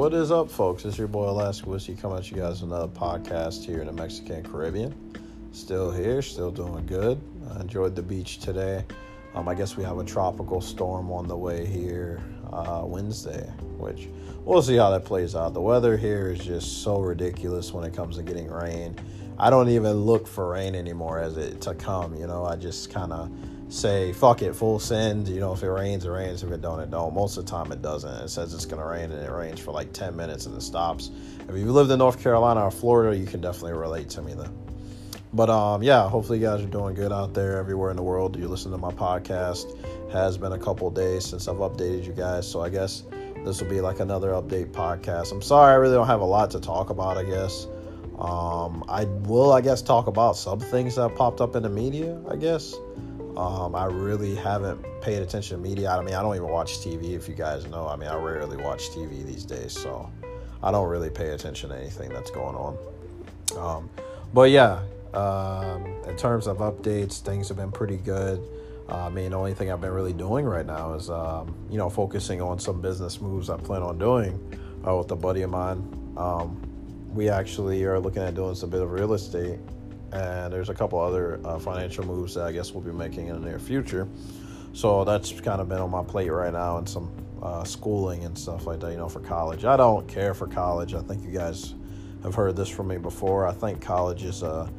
What 0.00 0.14
is 0.14 0.30
up, 0.30 0.50
folks? 0.50 0.86
It's 0.86 0.96
your 0.96 1.08
boy 1.08 1.28
Alaska 1.28 1.68
Whiskey 1.68 1.94
coming 1.94 2.16
at 2.16 2.30
you 2.30 2.38
guys 2.38 2.62
another 2.62 2.88
podcast 2.88 3.66
here 3.66 3.82
in 3.82 3.86
the 3.86 3.92
Mexican 3.92 4.42
Caribbean. 4.42 4.94
Still 5.52 5.90
here, 5.90 6.22
still 6.22 6.50
doing 6.50 6.86
good. 6.86 7.20
I 7.50 7.60
enjoyed 7.60 7.94
the 7.94 8.00
beach 8.00 8.38
today. 8.38 8.82
Um, 9.34 9.46
I 9.46 9.54
guess 9.54 9.76
we 9.76 9.84
have 9.84 9.98
a 9.98 10.04
tropical 10.04 10.62
storm 10.62 11.12
on 11.12 11.28
the 11.28 11.36
way 11.36 11.66
here 11.66 12.18
uh, 12.50 12.80
Wednesday, 12.82 13.42
which 13.76 14.08
we'll 14.42 14.62
see 14.62 14.76
how 14.76 14.88
that 14.88 15.04
plays 15.04 15.34
out. 15.34 15.52
The 15.52 15.60
weather 15.60 15.98
here 15.98 16.30
is 16.30 16.38
just 16.38 16.82
so 16.82 16.98
ridiculous 17.00 17.74
when 17.74 17.84
it 17.84 17.92
comes 17.92 18.16
to 18.16 18.22
getting 18.22 18.50
rain. 18.50 18.96
I 19.38 19.50
don't 19.50 19.68
even 19.68 19.92
look 19.92 20.26
for 20.26 20.48
rain 20.48 20.74
anymore 20.74 21.18
as 21.18 21.36
it 21.36 21.60
to 21.60 21.74
come. 21.74 22.16
You 22.16 22.26
know, 22.26 22.46
I 22.46 22.56
just 22.56 22.90
kind 22.90 23.12
of 23.12 23.30
say 23.70 24.12
fuck 24.12 24.42
it, 24.42 24.54
full 24.54 24.78
send. 24.78 25.28
You 25.28 25.40
know, 25.40 25.52
if 25.52 25.62
it 25.62 25.70
rains, 25.70 26.04
it 26.04 26.10
rains. 26.10 26.42
If 26.42 26.50
it 26.50 26.60
don't, 26.60 26.80
it 26.80 26.90
don't. 26.90 27.14
Most 27.14 27.38
of 27.38 27.46
the 27.46 27.50
time, 27.50 27.72
it 27.72 27.80
doesn't. 27.80 28.12
It 28.24 28.28
says 28.28 28.52
it's 28.52 28.66
gonna 28.66 28.86
rain, 28.86 29.10
and 29.10 29.24
it 29.24 29.30
rains 29.30 29.60
for 29.60 29.72
like 29.72 29.92
10 29.92 30.14
minutes, 30.16 30.46
and 30.46 30.56
it 30.56 30.62
stops. 30.62 31.10
If 31.48 31.56
you 31.56 31.72
lived 31.72 31.90
in 31.90 31.98
North 31.98 32.22
Carolina 32.22 32.64
or 32.64 32.70
Florida, 32.70 33.16
you 33.16 33.26
can 33.26 33.40
definitely 33.40 33.72
relate 33.72 34.08
to 34.10 34.22
me 34.22 34.34
then. 34.34 34.52
But 35.32 35.48
um, 35.48 35.82
yeah, 35.82 36.08
hopefully 36.08 36.40
you 36.40 36.46
guys 36.46 36.62
are 36.62 36.66
doing 36.66 36.94
good 36.94 37.12
out 37.12 37.34
there 37.34 37.56
everywhere 37.58 37.90
in 37.90 37.96
the 37.96 38.02
world. 38.02 38.36
You 38.36 38.48
listen 38.48 38.72
to 38.72 38.78
my 38.78 38.92
podcast. 38.92 39.76
Has 40.12 40.36
been 40.36 40.52
a 40.52 40.58
couple 40.58 40.90
days 40.90 41.24
since 41.24 41.46
I've 41.46 41.56
updated 41.56 42.04
you 42.04 42.12
guys, 42.12 42.50
so 42.50 42.60
I 42.60 42.68
guess 42.68 43.04
this 43.44 43.60
will 43.60 43.70
be 43.70 43.80
like 43.80 44.00
another 44.00 44.30
update 44.30 44.72
podcast. 44.72 45.30
I'm 45.30 45.40
sorry, 45.40 45.72
I 45.72 45.76
really 45.76 45.94
don't 45.94 46.08
have 46.08 46.20
a 46.20 46.24
lot 46.24 46.50
to 46.50 46.60
talk 46.60 46.90
about. 46.90 47.16
I 47.16 47.22
guess 47.22 47.68
um, 48.18 48.84
I 48.88 49.04
will, 49.04 49.52
I 49.52 49.60
guess, 49.60 49.82
talk 49.82 50.08
about 50.08 50.36
some 50.36 50.58
things 50.58 50.96
that 50.96 51.14
popped 51.14 51.40
up 51.40 51.54
in 51.54 51.62
the 51.62 51.70
media. 51.70 52.20
I 52.28 52.34
guess 52.34 52.74
um, 53.40 53.74
I 53.74 53.86
really 53.86 54.34
haven't 54.34 54.84
paid 55.00 55.22
attention 55.22 55.56
to 55.56 55.62
media. 55.62 55.90
I 55.90 56.02
mean, 56.02 56.14
I 56.14 56.20
don't 56.20 56.36
even 56.36 56.48
watch 56.48 56.80
TV. 56.80 57.14
If 57.14 57.26
you 57.26 57.34
guys 57.34 57.66
know, 57.66 57.88
I 57.88 57.96
mean, 57.96 58.10
I 58.10 58.16
rarely 58.16 58.58
watch 58.58 58.90
TV 58.90 59.24
these 59.24 59.44
days, 59.44 59.72
so 59.72 60.10
I 60.62 60.70
don't 60.70 60.88
really 60.88 61.08
pay 61.08 61.30
attention 61.30 61.70
to 61.70 61.76
anything 61.76 62.10
that's 62.10 62.30
going 62.30 62.54
on. 62.54 62.78
Um, 63.56 63.90
but 64.34 64.50
yeah, 64.50 64.82
um, 65.14 65.86
in 66.06 66.18
terms 66.18 66.46
of 66.46 66.58
updates, 66.58 67.20
things 67.20 67.48
have 67.48 67.56
been 67.56 67.72
pretty 67.72 67.96
good. 67.96 68.46
Uh, 68.90 69.06
I 69.06 69.08
mean, 69.08 69.30
the 69.30 69.38
only 69.38 69.54
thing 69.54 69.72
I've 69.72 69.80
been 69.80 69.92
really 69.92 70.12
doing 70.12 70.44
right 70.44 70.66
now 70.66 70.92
is, 70.92 71.08
um, 71.08 71.54
you 71.70 71.78
know, 71.78 71.88
focusing 71.88 72.42
on 72.42 72.58
some 72.58 72.82
business 72.82 73.22
moves 73.22 73.48
I 73.48 73.56
plan 73.56 73.82
on 73.82 73.98
doing 73.98 74.38
uh, 74.86 74.96
with 74.96 75.10
a 75.12 75.16
buddy 75.16 75.42
of 75.42 75.50
mine. 75.50 75.78
Um, 76.18 76.60
we 77.14 77.30
actually 77.30 77.84
are 77.84 77.98
looking 77.98 78.22
at 78.22 78.34
doing 78.34 78.54
some 78.54 78.68
bit 78.68 78.82
of 78.82 78.90
real 78.90 79.14
estate, 79.14 79.58
and 80.12 80.52
there's 80.52 80.68
a 80.68 80.74
couple 80.74 80.98
other 80.98 81.40
uh, 81.44 81.58
financial 81.58 82.04
moves 82.04 82.34
that 82.34 82.44
I 82.44 82.52
guess 82.52 82.72
we'll 82.72 82.82
be 82.82 82.92
making 82.92 83.28
in 83.28 83.40
the 83.40 83.48
near 83.48 83.58
future. 83.58 84.08
So 84.72 85.04
that's 85.04 85.32
kind 85.40 85.60
of 85.60 85.68
been 85.68 85.78
on 85.78 85.90
my 85.90 86.04
plate 86.04 86.30
right 86.30 86.52
now, 86.52 86.78
and 86.78 86.88
some 86.88 87.10
uh, 87.42 87.64
schooling 87.64 88.24
and 88.24 88.36
stuff 88.36 88.66
like 88.66 88.80
that, 88.80 88.92
you 88.92 88.98
know, 88.98 89.08
for 89.08 89.20
college. 89.20 89.64
I 89.64 89.76
don't 89.76 90.06
care 90.06 90.34
for 90.34 90.46
college. 90.46 90.94
I 90.94 91.00
think 91.02 91.24
you 91.24 91.30
guys 91.30 91.74
have 92.22 92.34
heard 92.34 92.56
this 92.56 92.68
from 92.68 92.88
me 92.88 92.98
before. 92.98 93.46
I 93.46 93.52
think 93.52 93.80
college 93.80 94.24
is 94.24 94.42
a 94.42 94.70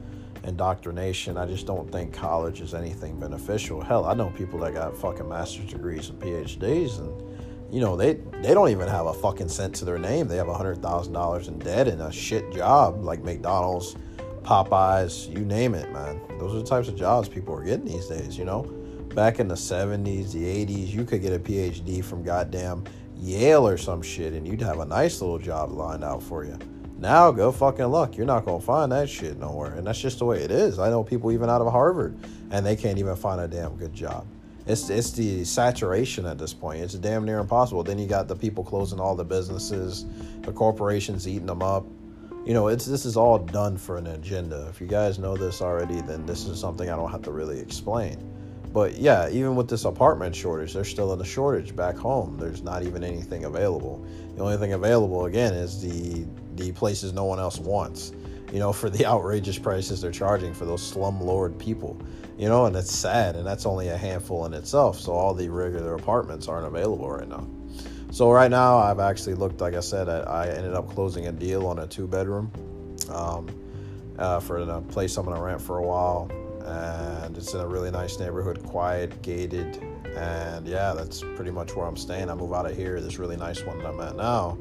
indoctrination. 0.43 1.37
I 1.37 1.45
just 1.45 1.67
don't 1.67 1.91
think 1.91 2.13
college 2.13 2.61
is 2.61 2.73
anything 2.73 3.19
beneficial. 3.19 3.81
Hell, 3.81 4.05
I 4.05 4.13
know 4.13 4.29
people 4.31 4.59
that 4.59 4.73
got 4.73 4.95
fucking 4.97 5.27
master's 5.27 5.71
degrees 5.71 6.09
and 6.09 6.19
PhDs, 6.19 6.99
and 6.99 7.73
you 7.73 7.81
know 7.81 7.95
they 7.95 8.13
they 8.41 8.53
don't 8.53 8.69
even 8.69 8.87
have 8.87 9.05
a 9.05 9.13
fucking 9.13 9.49
cent 9.49 9.75
to 9.75 9.85
their 9.85 9.99
name. 9.99 10.27
They 10.27 10.37
have 10.37 10.49
a 10.49 10.53
hundred 10.53 10.81
thousand 10.81 11.13
dollars 11.13 11.47
in 11.47 11.59
debt 11.59 11.87
and 11.87 12.01
a 12.01 12.11
shit 12.11 12.51
job 12.53 13.03
like 13.03 13.23
McDonald's, 13.23 13.95
Popeyes, 14.43 15.29
you 15.29 15.45
name 15.45 15.75
it, 15.75 15.91
man. 15.91 16.19
Those 16.39 16.55
are 16.55 16.59
the 16.59 16.65
types 16.65 16.87
of 16.87 16.95
jobs 16.95 17.29
people 17.29 17.53
are 17.55 17.63
getting 17.63 17.85
these 17.85 18.07
days. 18.07 18.37
You 18.37 18.45
know, 18.45 18.63
back 19.15 19.39
in 19.39 19.47
the 19.47 19.55
'70s, 19.55 20.31
the 20.31 20.43
'80s, 20.43 20.87
you 20.87 21.05
could 21.05 21.21
get 21.21 21.33
a 21.33 21.39
PhD 21.39 22.03
from 22.03 22.23
goddamn 22.23 22.83
Yale 23.17 23.67
or 23.67 23.77
some 23.77 24.01
shit, 24.01 24.33
and 24.33 24.47
you'd 24.47 24.61
have 24.61 24.79
a 24.79 24.85
nice 24.85 25.21
little 25.21 25.37
job 25.37 25.71
lined 25.71 26.03
out 26.03 26.23
for 26.23 26.43
you. 26.43 26.57
Now, 26.97 27.31
go 27.31 27.51
fucking 27.51 27.85
luck. 27.85 28.17
You're 28.17 28.27
not 28.27 28.45
gonna 28.45 28.61
find 28.61 28.91
that 28.91 29.09
shit 29.09 29.39
nowhere, 29.39 29.73
and 29.73 29.85
that's 29.85 29.99
just 29.99 30.19
the 30.19 30.25
way 30.25 30.41
it 30.41 30.51
is. 30.51 30.79
I 30.79 30.89
know 30.89 31.03
people 31.03 31.31
even 31.31 31.49
out 31.49 31.61
of 31.61 31.71
Harvard, 31.71 32.17
and 32.51 32.65
they 32.65 32.75
can't 32.75 32.97
even 32.97 33.15
find 33.15 33.41
a 33.41 33.47
damn 33.47 33.75
good 33.75 33.93
job. 33.93 34.25
It's 34.67 34.89
it's 34.89 35.11
the 35.11 35.43
saturation 35.43 36.25
at 36.25 36.37
this 36.37 36.53
point. 36.53 36.81
It's 36.81 36.93
damn 36.93 37.25
near 37.25 37.39
impossible. 37.39 37.83
Then 37.83 37.97
you 37.97 38.07
got 38.07 38.27
the 38.27 38.35
people 38.35 38.63
closing 38.63 38.99
all 38.99 39.15
the 39.15 39.25
businesses, 39.25 40.05
the 40.41 40.51
corporations 40.51 41.27
eating 41.27 41.47
them 41.47 41.63
up. 41.63 41.85
You 42.45 42.55
know, 42.55 42.69
it's 42.69 42.85
this 42.85 43.05
is 43.05 43.17
all 43.17 43.37
done 43.37 43.77
for 43.77 43.97
an 43.97 44.07
agenda. 44.07 44.65
If 44.67 44.81
you 44.81 44.87
guys 44.87 45.19
know 45.19 45.37
this 45.37 45.61
already, 45.61 46.01
then 46.01 46.25
this 46.25 46.45
is 46.45 46.59
something 46.59 46.89
I 46.89 46.95
don't 46.95 47.11
have 47.11 47.21
to 47.23 47.31
really 47.31 47.59
explain. 47.59 48.17
But 48.73 48.97
yeah, 48.97 49.29
even 49.29 49.55
with 49.55 49.69
this 49.69 49.85
apartment 49.85 50.35
shortage, 50.35 50.73
there's 50.73 50.89
still 50.89 51.13
in 51.13 51.21
a 51.21 51.25
shortage 51.25 51.75
back 51.75 51.95
home. 51.95 52.37
There's 52.39 52.63
not 52.63 52.81
even 52.81 53.03
anything 53.03 53.45
available. 53.45 54.03
The 54.35 54.41
only 54.41 54.57
thing 54.57 54.73
available 54.73 55.25
again 55.25 55.53
is 55.53 55.81
the 55.81 56.25
the 56.55 56.71
places 56.71 57.13
no 57.13 57.25
one 57.25 57.39
else 57.39 57.59
wants. 57.59 58.11
You 58.51 58.57
know, 58.57 58.73
for 58.73 58.89
the 58.89 59.05
outrageous 59.11 59.59
prices 59.59 60.01
they're 60.01 60.09
charging 60.09 60.51
for 60.51 60.65
those 60.65 60.81
slumlord 60.91 61.59
people. 61.59 62.01
You 62.39 62.49
know, 62.49 62.65
and 62.65 62.75
it's 62.75 62.91
sad, 62.91 63.35
and 63.35 63.45
that's 63.45 63.67
only 63.67 63.89
a 63.89 63.97
handful 63.97 64.47
in 64.47 64.55
itself. 64.55 64.99
So 64.99 65.11
all 65.11 65.35
the 65.35 65.47
regular 65.49 65.93
apartments 65.93 66.47
aren't 66.47 66.65
available 66.65 67.07
right 67.07 67.29
now. 67.29 67.47
So 68.11 68.29
right 68.31 68.51
now, 68.51 68.77
I've 68.77 68.99
actually 68.99 69.35
looked. 69.35 69.61
Like 69.61 69.73
I 69.73 69.79
said, 69.79 70.09
I 70.09 70.47
ended 70.49 70.73
up 70.73 70.89
closing 70.89 71.27
a 71.27 71.31
deal 71.31 71.65
on 71.65 71.79
a 71.79 71.87
two 71.87 72.07
bedroom 72.07 72.51
um, 73.09 73.47
uh, 74.19 74.39
for 74.39 74.59
a 74.59 74.81
place 74.81 75.17
I'm 75.17 75.25
gonna 75.25 75.41
rent 75.41 75.61
for 75.61 75.77
a 75.77 75.83
while, 75.83 76.29
and 76.65 77.35
it's 77.37 77.53
in 77.53 77.61
a 77.61 77.67
really 77.67 77.89
nice 77.89 78.19
neighborhood, 78.19 78.63
quiet, 78.63 79.21
gated, 79.21 79.81
and 80.15 80.67
yeah, 80.67 80.93
that's 80.93 81.21
pretty 81.35 81.51
much 81.51 81.75
where 81.75 81.87
I'm 81.87 81.97
staying. 81.97 82.29
I 82.29 82.35
move 82.35 82.53
out 82.53 82.69
of 82.69 82.75
here, 82.75 82.99
this 82.99 83.17
really 83.17 83.37
nice 83.37 83.63
one 83.63 83.79
that 83.79 83.87
I'm 83.87 83.99
at 84.01 84.15
now 84.15 84.57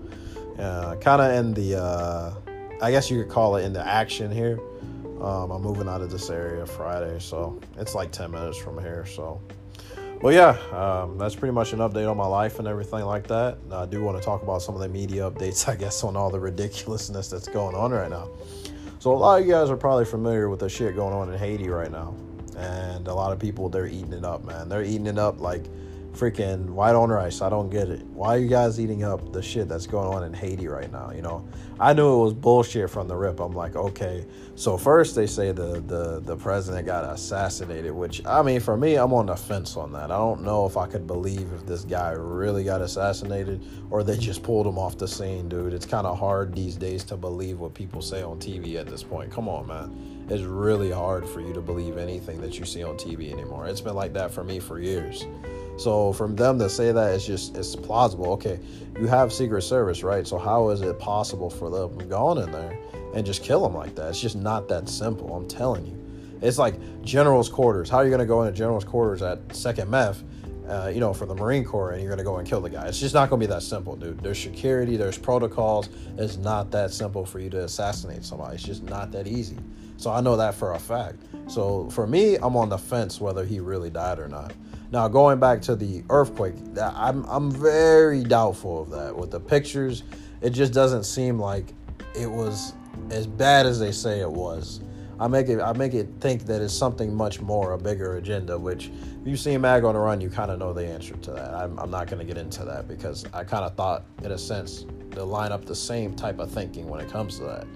uh, 0.61 0.97
kind 0.97 1.23
of 1.23 1.33
in 1.33 1.55
the, 1.55 1.81
uh, 1.83 2.35
I 2.83 2.91
guess 2.91 3.11
you 3.11 3.23
could 3.23 3.33
call 3.33 3.57
it 3.57 3.65
in 3.65 3.73
the 3.73 3.87
action 3.87 4.31
here. 4.31 4.59
Um, 5.21 5.51
I'm 5.51 5.63
moving 5.63 5.89
out 5.89 6.01
of 6.01 6.11
this 6.11 6.31
area 6.31 6.65
Friday, 6.65 7.19
so 7.19 7.61
it's 7.77 7.95
like 7.95 8.11
10 8.11 8.31
minutes 8.31 8.59
from 8.59 8.81
here. 8.81 9.05
So, 9.05 9.41
well, 10.23 10.35
yeah, 10.35 10.51
um, 10.77 11.17
that's 11.17 11.35
pretty 11.35 11.53
much 11.55 11.73
an 11.73 11.79
update 11.79 12.11
on 12.11 12.17
my 12.17 12.27
life 12.27 12.59
and 12.59 12.69
everything 12.69 13.05
like 13.05 13.27
that. 13.29 13.57
I 13.73 13.87
do 13.87 14.03
want 14.03 14.19
to 14.19 14.23
talk 14.23 14.43
about 14.43 14.61
some 14.61 14.75
of 14.75 14.83
the 14.83 14.89
media 14.89 15.31
updates, 15.31 15.67
I 15.73 15.77
guess, 15.77 16.05
on 16.05 16.17
all 16.17 16.31
the 16.31 16.41
ridiculousness 16.41 17.29
that's 17.29 17.49
going 17.49 17.75
on 17.75 17.91
right 17.93 18.11
now. 18.11 18.29
So, 18.99 19.13
a 19.13 19.17
lot 19.17 19.41
of 19.41 19.47
you 19.47 19.53
guys 19.53 19.71
are 19.71 19.79
probably 19.79 20.05
familiar 20.05 20.51
with 20.51 20.61
the 20.61 20.69
shit 20.69 20.95
going 20.95 21.15
on 21.15 21.33
in 21.33 21.39
Haiti 21.39 21.69
right 21.69 21.91
now. 21.91 22.15
And 22.57 23.09
a 23.09 23.15
lot 23.15 23.33
of 23.33 23.39
people, 23.39 23.71
they're 23.71 23.87
eating 23.87 24.13
it 24.13 24.25
up, 24.25 24.45
man. 24.45 24.69
They're 24.69 24.85
eating 24.85 25.07
it 25.07 25.19
up 25.19 25.41
like 25.41 25.65
freaking 26.21 26.69
white 26.69 26.95
on 26.95 27.09
rice. 27.09 27.41
I 27.41 27.49
don't 27.49 27.71
get 27.71 27.89
it. 27.89 28.03
Why 28.09 28.37
are 28.37 28.39
you 28.39 28.49
guys 28.49 28.79
eating 28.79 29.05
up 29.05 29.33
the 29.33 29.41
shit 29.41 29.71
that's 29.71 29.87
going 29.87 30.15
on 30.15 30.23
in 30.23 30.35
Haiti 30.35 30.69
right 30.69 30.93
now? 30.93 31.13
You 31.13 31.23
know, 31.23 31.49
I 31.81 31.95
knew 31.95 32.21
it 32.21 32.25
was 32.25 32.35
bullshit 32.35 32.91
from 32.91 33.09
the 33.09 33.17
rip. 33.17 33.41
I'm 33.41 33.55
like, 33.55 33.75
okay. 33.75 34.27
So 34.55 34.77
first 34.77 35.15
they 35.15 35.27
say 35.27 35.53
the 35.53 35.81
the 35.81 36.21
the 36.21 36.37
president 36.37 36.85
got 36.85 37.11
assassinated, 37.11 37.93
which 37.93 38.25
I 38.27 38.43
mean, 38.43 38.61
for 38.61 38.77
me, 38.77 38.97
I'm 38.97 39.15
on 39.15 39.27
the 39.27 39.37
fence 39.37 39.79
on 39.79 39.93
that. 39.93 40.11
I 40.11 40.19
don't 40.19 40.43
know 40.43 40.67
if 40.67 40.77
I 40.77 40.87
could 40.87 41.07
believe 41.07 41.51
if 41.55 41.65
this 41.65 41.85
guy 41.85 42.11
really 42.11 42.65
got 42.65 42.83
assassinated 42.83 43.65
or 43.91 44.03
they 44.05 44.19
just 44.19 44.43
pulled 44.43 44.67
him 44.67 44.79
off 44.79 44.99
the 44.99 45.09
scene, 45.09 45.49
dude. 45.49 45.73
It's 45.73 45.87
kind 45.87 46.07
of 46.07 46.19
hard 46.19 46.55
these 46.55 46.77
days 46.77 47.03
to 47.05 47.17
believe 47.17 47.61
what 47.61 47.73
people 47.73 48.03
say 48.03 48.23
on 48.23 48.39
TV 48.39 48.77
at 48.77 48.87
this 48.87 49.03
point. 49.03 49.33
Come 49.33 49.49
on, 49.49 49.67
man. 49.67 50.27
It's 50.29 50.43
really 50.43 50.91
hard 50.91 51.27
for 51.27 51.41
you 51.41 51.55
to 51.55 51.63
believe 51.63 51.97
anything 51.97 52.43
that 52.43 52.59
you 52.59 52.67
see 52.67 52.85
on 52.85 52.97
TV 52.97 53.33
anymore. 53.33 53.67
It's 53.67 53.81
been 53.81 53.97
like 53.97 54.13
that 54.13 54.31
for 54.31 54.45
me 54.45 54.61
for 54.61 54.79
years. 54.79 55.27
So 55.81 56.13
from 56.13 56.37
them 56.37 56.59
to 56.59 56.69
say 56.69 56.93
that 56.93 57.15
it's 57.15 57.25
just 57.25 57.57
it's 57.57 57.75
plausible. 57.75 58.33
Okay, 58.33 58.61
you 58.99 59.07
have 59.07 59.33
Secret 59.33 59.63
Service, 59.63 60.03
right? 60.03 60.27
So 60.27 60.37
how 60.37 60.69
is 60.69 60.83
it 60.83 60.99
possible 60.99 61.49
for 61.49 61.71
them 61.71 61.99
to 61.99 62.05
go 62.05 62.33
in 62.33 62.53
there 62.53 62.79
and 63.15 63.25
just 63.25 63.43
kill 63.43 63.63
them 63.63 63.75
like 63.75 63.95
that? 63.95 64.11
It's 64.11 64.21
just 64.21 64.37
not 64.37 64.69
that 64.69 64.91
simple. 64.91 65.35
I'm 65.35 65.49
telling 65.49 65.87
you. 65.87 65.97
It's 66.43 66.59
like 66.59 66.75
general's 67.03 67.49
quarters. 67.49 67.89
How 67.89 67.97
are 67.97 68.05
you 68.05 68.11
going 68.11 68.21
to 68.21 68.27
go 68.27 68.43
into 68.43 68.57
general's 68.57 68.85
quarters 68.85 69.23
at 69.23 69.57
Second 69.57 69.89
MEF, 69.91 70.23
uh, 70.69 70.89
you 70.89 71.01
know, 71.01 71.15
for 71.15 71.25
the 71.25 71.35
Marine 71.35 71.65
Corps, 71.65 71.93
and 71.93 72.03
you're 72.03 72.11
going 72.11 72.19
to 72.19 72.25
go 72.25 72.37
and 72.37 72.47
kill 72.47 72.61
the 72.61 72.69
guy? 72.69 72.87
It's 72.87 73.01
just 73.01 73.15
not 73.15 73.31
going 73.31 73.41
to 73.41 73.47
be 73.47 73.53
that 73.53 73.63
simple, 73.63 73.97
dude. 73.97 74.21
There's 74.21 74.39
security, 74.39 74.99
there's 74.99 75.17
protocols. 75.17 75.89
It's 76.19 76.37
not 76.37 76.71
that 76.73 76.93
simple 76.93 77.25
for 77.25 77.41
you 77.41 77.49
to 77.51 77.65
assassinate 77.65 78.23
somebody. 78.25 78.57
It's 78.57 78.65
just 78.65 78.83
not 78.83 79.13
that 79.13 79.27
easy. 79.27 79.57
So 79.97 80.11
I 80.11 80.21
know 80.21 80.37
that 80.37 80.55
for 80.55 80.75
a 80.75 80.79
fact. 80.79 81.17
So 81.47 81.89
for 81.89 82.07
me, 82.07 82.37
I'm 82.37 82.55
on 82.55 82.69
the 82.69 82.79
fence 82.79 83.19
whether 83.19 83.47
he 83.47 83.61
really 83.61 83.89
died 83.89 84.19
or 84.19 84.29
not. 84.29 84.53
Now, 84.93 85.07
going 85.07 85.39
back 85.39 85.63
to 85.63 85.77
the 85.77 86.03
earthquake, 86.11 86.55
I'm 86.81 87.25
I'm 87.27 87.51
very 87.51 88.25
doubtful 88.25 88.83
of 88.83 88.91
that. 88.91 89.17
With 89.17 89.31
the 89.31 89.39
pictures, 89.39 90.03
it 90.41 90.51
just 90.51 90.73
doesn't 90.73 91.05
seem 91.05 91.39
like 91.39 91.73
it 92.17 92.29
was 92.29 92.73
as 93.11 93.27
bad 93.27 93.67
as 93.67 93.79
they 93.79 93.93
say 93.93 94.21
it 94.21 94.31
was. 94.31 94.81
I 95.21 95.29
make 95.29 95.49
it 95.49 95.61
I 95.61 95.73
make 95.75 95.95
it 95.95 96.09
think 96.19 96.45
that 96.47 96.61
it's 96.61 96.75
something 96.75 97.15
much 97.15 97.41
more, 97.41 97.73
a 97.73 97.79
bigger 97.79 98.17
agenda. 98.17 98.59
Which, 98.59 98.91
if 99.21 99.27
you 99.27 99.37
see 99.37 99.57
Mag 99.59 99.85
on 99.85 99.95
the 99.95 100.01
run, 100.01 100.21
you 100.21 100.29
kind 100.29 100.51
of 100.51 100.59
know 100.59 100.73
the 100.73 100.85
answer 100.85 101.15
to 101.15 101.31
that. 101.33 101.55
I'm, 101.55 101.79
I'm 101.79 101.91
not 101.91 102.09
going 102.09 102.19
to 102.19 102.25
get 102.25 102.37
into 102.37 102.65
that 102.65 102.89
because 102.89 103.25
I 103.33 103.45
kind 103.45 103.65
of 103.65 103.77
thought, 103.77 104.07
in 104.25 104.33
a 104.33 104.39
sense, 104.39 104.87
to 105.13 105.23
line 105.23 105.53
up 105.53 105.67
the 105.67 105.75
same 105.75 106.17
type 106.17 106.41
of 106.41 106.51
thinking 106.51 106.89
when 106.89 107.01
it 107.01 107.11
comes 107.11 107.39
to 107.39 107.45
that. 107.45 107.67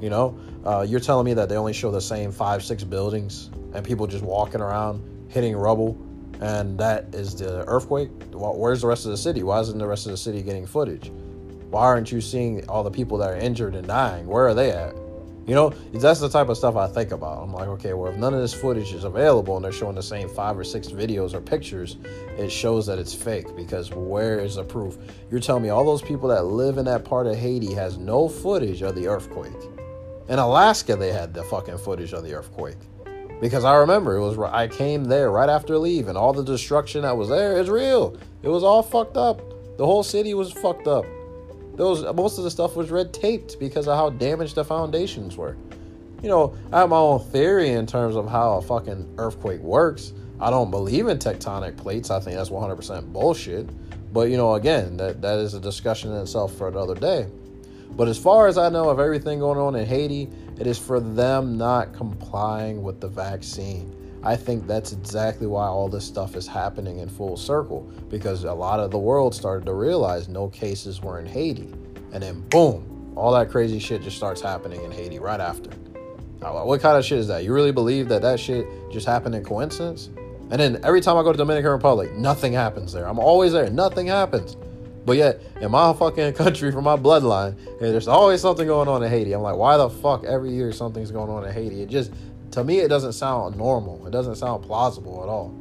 You 0.00 0.10
know, 0.10 0.36
uh, 0.64 0.84
you're 0.88 0.98
telling 0.98 1.24
me 1.24 1.34
that 1.34 1.48
they 1.48 1.56
only 1.56 1.72
show 1.72 1.92
the 1.92 2.00
same 2.00 2.32
five, 2.32 2.64
six 2.64 2.82
buildings 2.82 3.50
and 3.74 3.84
people 3.84 4.08
just 4.08 4.24
walking 4.24 4.60
around 4.60 5.02
hitting 5.28 5.56
rubble 5.56 5.96
and 6.40 6.78
that 6.78 7.14
is 7.14 7.36
the 7.36 7.64
earthquake. 7.66 8.10
Where's 8.32 8.80
the 8.80 8.86
rest 8.86 9.04
of 9.04 9.10
the 9.10 9.16
city? 9.16 9.42
Why 9.42 9.60
isn't 9.60 9.78
the 9.78 9.86
rest 9.86 10.06
of 10.06 10.12
the 10.12 10.18
city 10.18 10.42
getting 10.42 10.66
footage? 10.66 11.10
Why 11.70 11.82
aren't 11.82 12.12
you 12.12 12.20
seeing 12.20 12.68
all 12.68 12.82
the 12.82 12.90
people 12.90 13.18
that 13.18 13.30
are 13.30 13.36
injured 13.36 13.74
and 13.74 13.86
dying? 13.86 14.26
Where 14.26 14.46
are 14.46 14.54
they 14.54 14.70
at? 14.70 14.94
You 15.46 15.54
know, 15.54 15.70
that's 15.92 16.20
the 16.20 16.28
type 16.28 16.48
of 16.48 16.56
stuff 16.56 16.74
I 16.74 16.86
think 16.86 17.12
about. 17.12 17.42
I'm 17.42 17.52
like, 17.52 17.68
okay, 17.68 17.92
well, 17.92 18.10
if 18.10 18.18
none 18.18 18.32
of 18.32 18.40
this 18.40 18.54
footage 18.54 18.94
is 18.94 19.04
available 19.04 19.56
and 19.56 19.64
they're 19.64 19.72
showing 19.72 19.94
the 19.94 20.02
same 20.02 20.26
five 20.26 20.58
or 20.58 20.64
six 20.64 20.88
videos 20.88 21.34
or 21.34 21.40
pictures, 21.42 21.96
it 22.38 22.50
shows 22.50 22.86
that 22.86 22.98
it's 22.98 23.12
fake 23.12 23.54
because 23.54 23.90
where 23.90 24.38
is 24.38 24.54
the 24.54 24.64
proof? 24.64 24.96
You're 25.30 25.40
telling 25.40 25.62
me 25.62 25.68
all 25.68 25.84
those 25.84 26.00
people 26.00 26.30
that 26.30 26.46
live 26.46 26.78
in 26.78 26.86
that 26.86 27.04
part 27.04 27.26
of 27.26 27.36
Haiti 27.36 27.74
has 27.74 27.98
no 27.98 28.26
footage 28.26 28.80
of 28.80 28.94
the 28.94 29.06
earthquake. 29.06 29.52
In 30.30 30.38
Alaska, 30.38 30.96
they 30.96 31.12
had 31.12 31.34
the 31.34 31.42
fucking 31.42 31.76
footage 31.76 32.14
of 32.14 32.24
the 32.24 32.32
earthquake. 32.32 32.78
Because 33.40 33.64
I 33.64 33.76
remember 33.76 34.16
it 34.16 34.20
was 34.20 34.38
I 34.38 34.68
came 34.68 35.04
there 35.04 35.30
right 35.30 35.48
after 35.48 35.76
leave 35.78 36.08
and 36.08 36.16
all 36.16 36.32
the 36.32 36.44
destruction 36.44 37.02
that 37.02 37.16
was 37.16 37.28
there 37.28 37.58
is 37.58 37.68
real. 37.68 38.16
It 38.42 38.48
was 38.48 38.62
all 38.62 38.82
fucked 38.82 39.16
up. 39.16 39.40
The 39.76 39.84
whole 39.84 40.02
city 40.02 40.34
was 40.34 40.52
fucked 40.52 40.86
up. 40.86 41.04
Those 41.74 42.04
most 42.14 42.38
of 42.38 42.44
the 42.44 42.50
stuff 42.50 42.76
was 42.76 42.90
red 42.90 43.12
taped 43.12 43.58
because 43.58 43.88
of 43.88 43.96
how 43.96 44.10
damaged 44.10 44.54
the 44.54 44.64
foundations 44.64 45.36
were. 45.36 45.56
You 46.22 46.28
know, 46.28 46.56
I 46.72 46.80
have 46.80 46.88
my 46.88 46.96
own 46.96 47.20
theory 47.20 47.70
in 47.70 47.86
terms 47.86 48.16
of 48.16 48.28
how 48.28 48.54
a 48.54 48.62
fucking 48.62 49.16
earthquake 49.18 49.60
works. 49.60 50.12
I 50.40 50.50
don't 50.50 50.70
believe 50.70 51.08
in 51.08 51.18
tectonic 51.18 51.76
plates. 51.76 52.10
I 52.10 52.20
think 52.20 52.36
that's 52.36 52.50
100% 52.50 53.12
bullshit. 53.12 53.68
But 54.12 54.30
you 54.30 54.36
know, 54.36 54.54
again, 54.54 54.96
that 54.98 55.20
that 55.22 55.38
is 55.38 55.54
a 55.54 55.60
discussion 55.60 56.12
in 56.12 56.18
itself 56.18 56.54
for 56.54 56.68
another 56.68 56.94
day. 56.94 57.26
But 57.96 58.08
as 58.08 58.18
far 58.18 58.48
as 58.48 58.58
I 58.58 58.68
know 58.68 58.88
of 58.88 58.98
everything 58.98 59.38
going 59.38 59.58
on 59.58 59.76
in 59.76 59.86
Haiti, 59.86 60.28
it 60.58 60.66
is 60.66 60.78
for 60.78 61.00
them 61.00 61.56
not 61.56 61.92
complying 61.92 62.82
with 62.82 63.00
the 63.00 63.08
vaccine. 63.08 63.94
I 64.22 64.36
think 64.36 64.66
that's 64.66 64.92
exactly 64.92 65.46
why 65.46 65.66
all 65.66 65.88
this 65.88 66.04
stuff 66.04 66.34
is 66.34 66.46
happening 66.46 66.98
in 66.98 67.08
full 67.08 67.36
circle 67.36 67.82
because 68.08 68.44
a 68.44 68.52
lot 68.52 68.80
of 68.80 68.90
the 68.90 68.98
world 68.98 69.34
started 69.34 69.66
to 69.66 69.74
realize 69.74 70.28
no 70.28 70.48
cases 70.48 71.02
were 71.02 71.20
in 71.20 71.26
Haiti. 71.26 71.72
And 72.12 72.22
then, 72.22 72.40
boom, 72.48 73.12
all 73.16 73.32
that 73.32 73.50
crazy 73.50 73.78
shit 73.78 74.02
just 74.02 74.16
starts 74.16 74.40
happening 74.40 74.82
in 74.82 74.90
Haiti 74.90 75.18
right 75.18 75.40
after. 75.40 75.70
What 76.40 76.80
kind 76.80 76.98
of 76.98 77.04
shit 77.04 77.18
is 77.18 77.28
that? 77.28 77.44
You 77.44 77.54
really 77.54 77.72
believe 77.72 78.08
that 78.08 78.22
that 78.22 78.40
shit 78.40 78.66
just 78.90 79.06
happened 79.06 79.34
in 79.34 79.44
coincidence? 79.44 80.10
And 80.50 80.60
then 80.60 80.80
every 80.84 81.00
time 81.00 81.16
I 81.16 81.22
go 81.22 81.32
to 81.32 81.38
Dominican 81.38 81.70
Republic, 81.70 82.12
nothing 82.14 82.52
happens 82.52 82.92
there. 82.92 83.06
I'm 83.06 83.18
always 83.18 83.52
there, 83.52 83.70
nothing 83.70 84.08
happens. 84.08 84.56
But 85.04 85.16
yet, 85.16 85.40
in 85.60 85.70
my 85.70 85.92
fucking 85.92 86.32
country, 86.34 86.72
from 86.72 86.84
my 86.84 86.96
bloodline, 86.96 87.56
there's 87.78 88.08
always 88.08 88.40
something 88.40 88.66
going 88.66 88.88
on 88.88 89.02
in 89.02 89.10
Haiti. 89.10 89.32
I'm 89.32 89.42
like, 89.42 89.56
why 89.56 89.76
the 89.76 89.90
fuck 89.90 90.24
every 90.24 90.50
year 90.50 90.72
something's 90.72 91.10
going 91.10 91.30
on 91.30 91.44
in 91.44 91.52
Haiti? 91.52 91.82
It 91.82 91.88
just 91.88 92.12
to 92.52 92.62
me 92.62 92.78
it 92.78 92.88
doesn't 92.88 93.14
sound 93.14 93.56
normal. 93.56 94.06
It 94.06 94.10
doesn't 94.10 94.36
sound 94.36 94.64
plausible 94.64 95.22
at 95.22 95.28
all. 95.28 95.54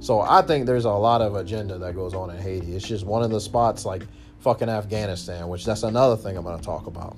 So 0.00 0.20
I 0.20 0.42
think 0.42 0.66
there's 0.66 0.84
a 0.84 0.92
lot 0.92 1.20
of 1.20 1.34
agenda 1.34 1.78
that 1.78 1.94
goes 1.94 2.14
on 2.14 2.30
in 2.30 2.38
Haiti. 2.38 2.76
It's 2.76 2.86
just 2.86 3.04
one 3.04 3.22
of 3.22 3.30
the 3.30 3.40
spots 3.40 3.84
like 3.84 4.02
fucking 4.40 4.68
Afghanistan, 4.68 5.48
which 5.48 5.64
that's 5.64 5.82
another 5.82 6.16
thing 6.16 6.36
I'm 6.36 6.44
going 6.44 6.58
to 6.58 6.64
talk 6.64 6.86
about. 6.86 7.16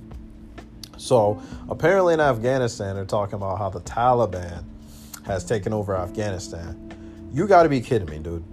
So 0.96 1.42
apparently 1.68 2.14
in 2.14 2.20
Afghanistan, 2.20 2.94
they're 2.94 3.04
talking 3.04 3.34
about 3.34 3.58
how 3.58 3.68
the 3.68 3.80
Taliban 3.80 4.64
has 5.26 5.44
taken 5.44 5.72
over 5.72 5.96
Afghanistan. 5.96 7.30
You 7.32 7.46
got 7.46 7.64
to 7.64 7.68
be 7.68 7.80
kidding 7.80 8.08
me, 8.08 8.18
dude. 8.18 8.44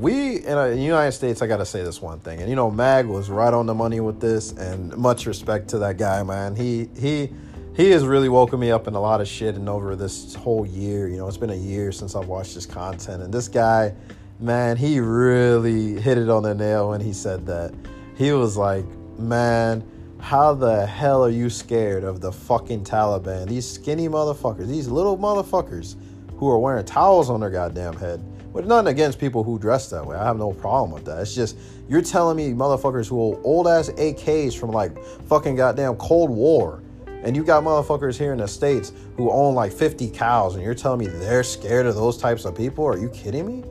We 0.00 0.36
in 0.36 0.56
the 0.56 0.78
United 0.78 1.12
States, 1.12 1.42
I 1.42 1.46
got 1.46 1.58
to 1.58 1.66
say 1.66 1.82
this 1.82 2.00
one 2.00 2.20
thing, 2.20 2.40
and 2.40 2.48
you 2.48 2.56
know, 2.56 2.70
Mag 2.70 3.04
was 3.04 3.28
right 3.28 3.52
on 3.52 3.66
the 3.66 3.74
money 3.74 4.00
with 4.00 4.18
this, 4.18 4.52
and 4.52 4.96
much 4.96 5.26
respect 5.26 5.68
to 5.68 5.78
that 5.80 5.98
guy, 5.98 6.22
man. 6.22 6.56
He 6.56 6.88
he 6.98 7.28
he 7.74 7.90
has 7.90 8.06
really 8.06 8.30
woken 8.30 8.58
me 8.58 8.70
up 8.70 8.88
in 8.88 8.94
a 8.94 9.00
lot 9.00 9.20
of 9.20 9.28
shit 9.28 9.54
and 9.54 9.68
over 9.68 9.94
this 9.94 10.34
whole 10.34 10.66
year 10.66 11.08
you 11.08 11.16
know 11.16 11.26
it's 11.28 11.36
been 11.36 11.50
a 11.50 11.54
year 11.54 11.92
since 11.92 12.14
i've 12.14 12.26
watched 12.26 12.52
his 12.52 12.66
content 12.66 13.22
and 13.22 13.32
this 13.32 13.48
guy 13.48 13.94
man 14.38 14.76
he 14.76 15.00
really 15.00 15.98
hit 16.00 16.18
it 16.18 16.28
on 16.28 16.42
the 16.42 16.54
nail 16.54 16.90
when 16.90 17.00
he 17.00 17.12
said 17.12 17.46
that 17.46 17.72
he 18.16 18.32
was 18.32 18.56
like 18.56 18.84
man 19.18 19.82
how 20.18 20.52
the 20.52 20.84
hell 20.84 21.24
are 21.24 21.30
you 21.30 21.48
scared 21.48 22.04
of 22.04 22.20
the 22.20 22.30
fucking 22.30 22.84
taliban 22.84 23.48
these 23.48 23.70
skinny 23.70 24.08
motherfuckers 24.08 24.66
these 24.66 24.88
little 24.88 25.16
motherfuckers 25.16 25.94
who 26.36 26.50
are 26.50 26.58
wearing 26.58 26.84
towels 26.84 27.30
on 27.30 27.40
their 27.40 27.50
goddamn 27.50 27.96
head 27.96 28.20
but 28.52 28.66
nothing 28.66 28.88
against 28.88 29.18
people 29.18 29.42
who 29.44 29.58
dress 29.58 29.90
that 29.90 30.04
way. 30.04 30.16
I 30.16 30.24
have 30.24 30.38
no 30.38 30.52
problem 30.52 30.90
with 30.90 31.04
that. 31.06 31.20
It's 31.20 31.34
just 31.34 31.56
you're 31.88 32.02
telling 32.02 32.36
me 32.36 32.50
motherfuckers 32.52 33.08
who 33.08 33.40
old 33.42 33.68
ass 33.68 33.90
AKs 33.90 34.58
from 34.58 34.70
like 34.70 34.96
fucking 35.26 35.56
goddamn 35.56 35.96
Cold 35.96 36.30
War 36.30 36.82
and 37.22 37.36
you 37.36 37.44
got 37.44 37.62
motherfuckers 37.62 38.16
here 38.16 38.32
in 38.32 38.38
the 38.38 38.48
States 38.48 38.92
who 39.16 39.30
own 39.30 39.54
like 39.54 39.72
50 39.72 40.10
cows, 40.10 40.54
and 40.54 40.64
you're 40.64 40.74
telling 40.74 41.00
me 41.00 41.06
they're 41.06 41.42
scared 41.42 41.86
of 41.86 41.94
those 41.94 42.16
types 42.16 42.44
of 42.44 42.56
people? 42.56 42.86
Are 42.86 42.96
you 42.96 43.10
kidding 43.10 43.46
me? 43.46 43.64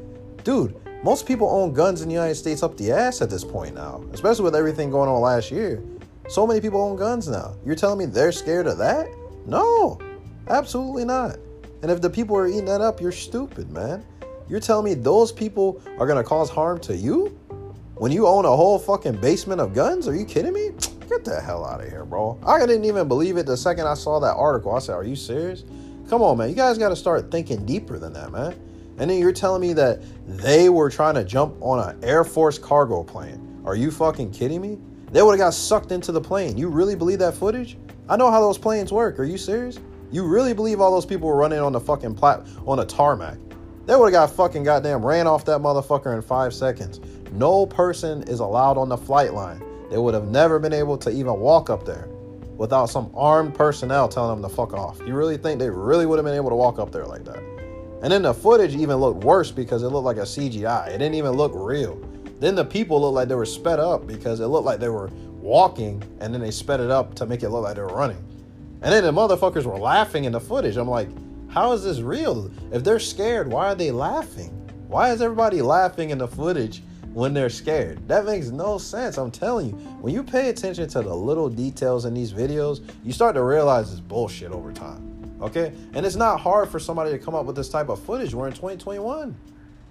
Dude, 0.44 0.76
most 1.04 1.26
people 1.26 1.50
own 1.50 1.74
guns 1.74 2.02
in 2.02 2.10
the 2.10 2.14
United 2.14 2.36
States 2.36 2.62
up 2.62 2.78
the 2.78 2.92
ass 2.92 3.22
at 3.22 3.30
this 3.30 3.44
point 3.44 3.74
now, 3.74 4.04
especially 4.14 4.44
with 4.44 4.56
everything 4.56 4.92
going 4.92 5.10
on 5.10 5.20
last 5.22 5.50
year. 5.52 5.82
So 6.28 6.46
many 6.46 6.62
people 6.62 6.80
own 6.80 6.96
guns 6.96 7.28
now. 7.28 7.56
You're 7.66 7.76
telling 7.76 7.98
me 7.98 8.06
they're 8.06 8.32
scared 8.32 8.68
of 8.68 8.78
that? 8.78 9.08
No, 9.48 10.00
absolutely 10.48 11.06
not. 11.06 11.38
And 11.82 11.90
if 11.90 12.02
the 12.02 12.10
people 12.10 12.36
are 12.38 12.48
eating 12.48 12.66
that 12.66 12.82
up, 12.82 13.02
you're 13.02 13.12
stupid, 13.12 13.72
man. 13.72 14.06
You're 14.50 14.60
telling 14.60 14.86
me 14.86 14.96
those 14.96 15.32
people 15.32 15.82
are 16.00 16.08
gonna 16.08 16.24
cause 16.24 16.50
harm 16.50 16.80
to 16.82 16.96
you 16.96 17.38
when 17.96 18.12
you 18.12 18.26
own 18.28 18.46
a 18.46 18.56
whole 18.56 18.80
fucking 18.80 19.18
basement 19.18 19.62
of 19.62 19.74
guns? 19.74 20.08
Are 20.08 20.16
you 20.16 20.26
kidding 20.26 20.54
me? 20.54 20.72
Get 21.10 21.26
the 21.26 21.42
hell 21.42 21.66
out 21.66 21.82
of 21.82 21.90
here, 21.90 22.06
bro. 22.06 22.40
I 22.46 22.60
didn't 22.60 22.86
even 22.86 23.08
believe 23.08 23.38
it 23.38 23.46
the 23.46 23.58
second 23.58 23.88
I 23.88 23.94
saw 23.94 24.20
that 24.20 24.36
article. 24.36 24.74
I 24.74 24.80
said, 24.80 24.94
Are 24.94 25.04
you 25.04 25.16
serious? 25.16 25.64
Come 26.10 26.22
on, 26.22 26.38
man. 26.38 26.50
You 26.50 26.56
guys 26.56 26.78
got 26.78 26.90
to 26.90 26.96
start 26.96 27.30
thinking 27.30 27.66
deeper 27.66 28.00
than 28.00 28.14
that, 28.14 28.32
man. 28.32 28.54
And 28.98 29.10
then 29.10 29.20
you're 29.20 29.32
telling 29.32 29.62
me 29.62 29.74
that 29.74 30.02
they 30.26 30.70
were 30.70 30.90
trying 30.90 31.16
to 31.16 31.24
jump 31.24 31.56
on 31.62 31.80
an 31.88 32.04
Air 32.04 32.24
Force 32.24 32.58
cargo 32.58 33.04
plane. 33.04 33.62
Are 33.66 33.76
you 33.76 33.92
fucking 33.92 34.32
kidding 34.32 34.62
me? 34.62 34.78
They 35.12 35.22
would 35.22 35.32
have 35.32 35.40
got 35.40 35.54
sucked 35.54 35.92
into 35.92 36.12
the 36.12 36.22
plane. 36.22 36.58
You 36.58 36.70
really 36.70 36.96
believe 36.96 37.20
that 37.20 37.34
footage? 37.34 37.78
I 38.08 38.16
know 38.16 38.32
how 38.32 38.40
those 38.40 38.58
planes 38.58 38.92
work. 38.92 39.20
Are 39.20 39.24
you 39.24 39.38
serious? 39.38 39.80
You 40.12 40.26
really 40.26 40.54
believe 40.54 40.80
all 40.80 40.92
those 40.92 41.06
people 41.06 41.28
were 41.28 41.36
running 41.36 41.60
on 41.60 41.74
the 41.74 41.80
fucking 41.80 42.16
plat 42.16 42.46
on 42.66 42.80
a 42.80 42.86
tarmac? 42.86 43.38
They 43.90 43.96
would 43.96 44.14
have 44.14 44.30
got 44.30 44.36
fucking 44.36 44.62
goddamn 44.62 45.04
ran 45.04 45.26
off 45.26 45.46
that 45.46 45.62
motherfucker 45.62 46.14
in 46.14 46.22
five 46.22 46.54
seconds. 46.54 47.00
No 47.32 47.66
person 47.66 48.22
is 48.28 48.40
allowed 48.40 48.78
on 48.78 48.88
the 48.88 48.96
flight 48.96 49.34
line. 49.34 49.64
They 49.90 49.98
would 49.98 50.14
have 50.14 50.28
never 50.28 50.60
been 50.60 50.74
able 50.74 50.96
to 51.00 51.10
even 51.10 51.40
walk 51.40 51.72
up 51.72 51.86
there 51.86 52.08
without 52.56 52.92
some 52.92 53.10
armed 53.16 53.56
personnel 53.56 54.08
telling 54.08 54.40
them 54.40 54.48
to 54.48 54.56
fuck 54.56 54.74
off. 54.74 55.00
You 55.08 55.16
really 55.16 55.38
think 55.38 55.58
they 55.58 55.72
really 55.72 56.06
would 56.06 56.20
have 56.20 56.24
been 56.24 56.36
able 56.36 56.52
to 56.52 56.56
walk 56.56 56.78
up 56.78 56.92
there 56.92 57.08
like 57.08 57.26
that? 57.26 57.40
And 58.04 58.14
then 58.14 58.22
the 58.22 58.32
footage 58.32 58.76
even 58.76 58.98
looked 58.98 59.24
worse 59.24 59.50
because 59.50 59.82
it 59.82 59.88
looked 59.88 60.06
like 60.06 60.18
a 60.18 60.22
CGI. 60.22 60.90
It 60.90 61.00
didn't 61.00 61.16
even 61.16 61.32
look 61.32 61.54
real. 61.56 62.00
Then 62.40 62.54
the 62.54 62.66
people 62.66 63.02
looked 63.02 63.16
like 63.16 63.28
they 63.28 63.34
were 63.34 63.44
sped 63.44 63.80
up 63.80 64.06
because 64.06 64.40
it 64.40 64.46
looked 64.46 64.68
like 64.68 64.80
they 64.80 64.90
were 64.90 65.08
walking 65.42 66.04
and 66.20 66.32
then 66.32 66.42
they 66.42 66.52
sped 66.52 66.80
it 66.80 66.92
up 66.92 67.16
to 67.16 67.26
make 67.26 67.42
it 67.42 67.50
look 67.50 67.64
like 67.64 67.76
they 67.76 67.82
were 67.82 67.88
running. 67.88 68.24
And 68.84 68.94
then 68.94 69.04
the 69.04 69.12
motherfuckers 69.12 69.66
were 69.66 69.80
laughing 69.80 70.26
in 70.26 70.34
the 70.34 70.40
footage. 70.40 70.78
I'm 70.78 70.88
like, 70.88 71.10
how 71.50 71.74
is 71.74 71.84
this 71.84 72.00
real? 72.00 72.52
If 72.72 72.84
they're 72.84 73.00
scared, 73.00 73.52
why 73.52 73.68
are 73.68 73.76
they 73.76 73.92
laughing? 73.92 74.52
Why 74.88 75.12
is 75.12 75.22
everybody 75.22 75.62
laughing 75.62 76.10
in 76.10 76.18
the 76.18 76.28
footage 76.28 76.82
when 77.14 77.34
they're 77.34 77.50
scared. 77.50 78.08
That 78.08 78.26
makes 78.26 78.50
no 78.50 78.78
sense. 78.78 79.18
I'm 79.18 79.32
telling 79.32 79.70
you, 79.70 79.74
when 80.02 80.14
you 80.14 80.24
pay 80.24 80.50
attention 80.50 80.88
to 80.90 81.02
the 81.02 81.14
little 81.14 81.50
details 81.50 82.06
in 82.06 82.14
these 82.14 82.34
videos, 82.34 82.88
you 83.04 83.12
start 83.12 83.36
to 83.36 83.44
realize 83.44 83.92
it's 83.92 84.00
bullshit 84.00 84.52
over 84.52 84.72
time. 84.72 85.38
Okay? 85.42 85.74
And 85.94 86.06
it's 86.06 86.16
not 86.16 86.40
hard 86.40 86.70
for 86.70 86.80
somebody 86.80 87.12
to 87.12 87.20
come 87.20 87.36
up 87.36 87.46
with 87.46 87.56
this 87.56 87.70
type 87.70 87.90
of 87.90 88.02
footage. 88.02 88.34
We're 88.34 88.48
in 88.48 88.54
2021. 88.54 89.36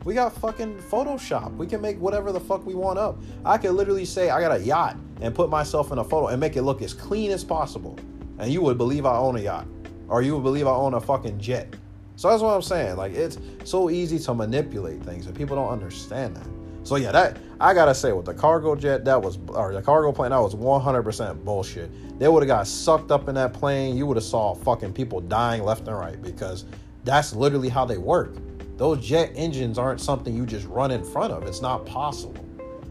We 0.05 0.15
got 0.15 0.33
fucking 0.37 0.79
Photoshop. 0.79 1.57
We 1.57 1.67
can 1.67 1.81
make 1.81 2.01
whatever 2.01 2.31
the 2.31 2.41
fuck 2.41 2.65
we 2.65 2.75
want 2.75 2.99
up. 2.99 3.21
I 3.45 3.59
could 3.59 3.73
literally 3.73 4.05
say 4.05 4.31
I 4.31 4.41
got 4.41 4.53
a 4.53 4.63
yacht 4.63 4.97
and 5.21 5.35
put 5.35 5.51
myself 5.51 5.91
in 5.91 5.99
a 5.99 6.05
photo 6.05 6.29
and 6.29 6.41
make 6.41 6.57
it 6.57 6.63
look 6.63 6.83
as 6.83 6.95
clean 6.95 7.31
as 7.33 7.43
possible. 7.43 7.99
And 8.39 8.53
you 8.53 8.63
would 8.63 8.79
believe 8.79 9.05
I 9.05 9.17
own 9.17 9.37
a 9.37 9.41
yacht. 9.41 9.67
Or 10.09 10.23
you 10.23 10.35
would 10.35 10.43
believe 10.43 10.67
I 10.67 10.71
own 10.71 10.95
a 10.95 11.01
fucking 11.01 11.39
jet. 11.39 11.75
So 12.17 12.29
that's 12.29 12.43
what 12.43 12.55
I'm 12.55 12.63
saying. 12.63 12.97
Like 12.97 13.13
it's 13.13 13.39
so 13.65 13.91
easy 13.91 14.19
to 14.19 14.35
manipulate 14.35 15.03
things 15.03 15.27
and 15.27 15.37
people 15.37 15.57
don't 15.57 15.71
understand 15.71 16.37
that. 16.37 16.47
So 16.83 16.97
yeah, 16.97 17.13
that 17.13 17.37
I 17.61 17.75
gotta 17.75 17.95
say 17.95 18.13
with 18.13 18.25
the 18.25 18.35
cargo 18.35 18.75
jet, 18.75 19.05
that 19.05 19.21
was 19.21 19.39
or 19.49 19.73
the 19.73 19.83
cargo 19.83 20.11
plane, 20.11 20.31
that 20.31 20.41
was 20.41 20.55
100% 20.55 21.45
bullshit. 21.45 22.19
They 22.19 22.29
would 22.29 22.43
have 22.43 22.49
got 22.49 22.67
sucked 22.67 23.11
up 23.11 23.29
in 23.29 23.35
that 23.35 23.53
plane. 23.53 23.97
You 23.97 24.07
would 24.07 24.17
have 24.17 24.25
saw 24.25 24.55
fucking 24.55 24.95
people 24.95 25.21
dying 25.21 25.63
left 25.63 25.87
and 25.87 25.97
right 25.97 26.21
because 26.21 26.65
that's 27.05 27.35
literally 27.35 27.69
how 27.69 27.85
they 27.85 27.99
work. 27.99 28.37
Those 28.79 29.05
jet 29.05 29.33
engines 29.35 29.79
aren't 29.79 30.01
something 30.01 30.35
you 30.35 30.47
just 30.47 30.67
run 30.67 30.91
in 30.91 31.05
front 31.05 31.33
of. 31.33 31.45
It's 31.45 31.61
not 31.61 31.85
possible. 31.85 32.45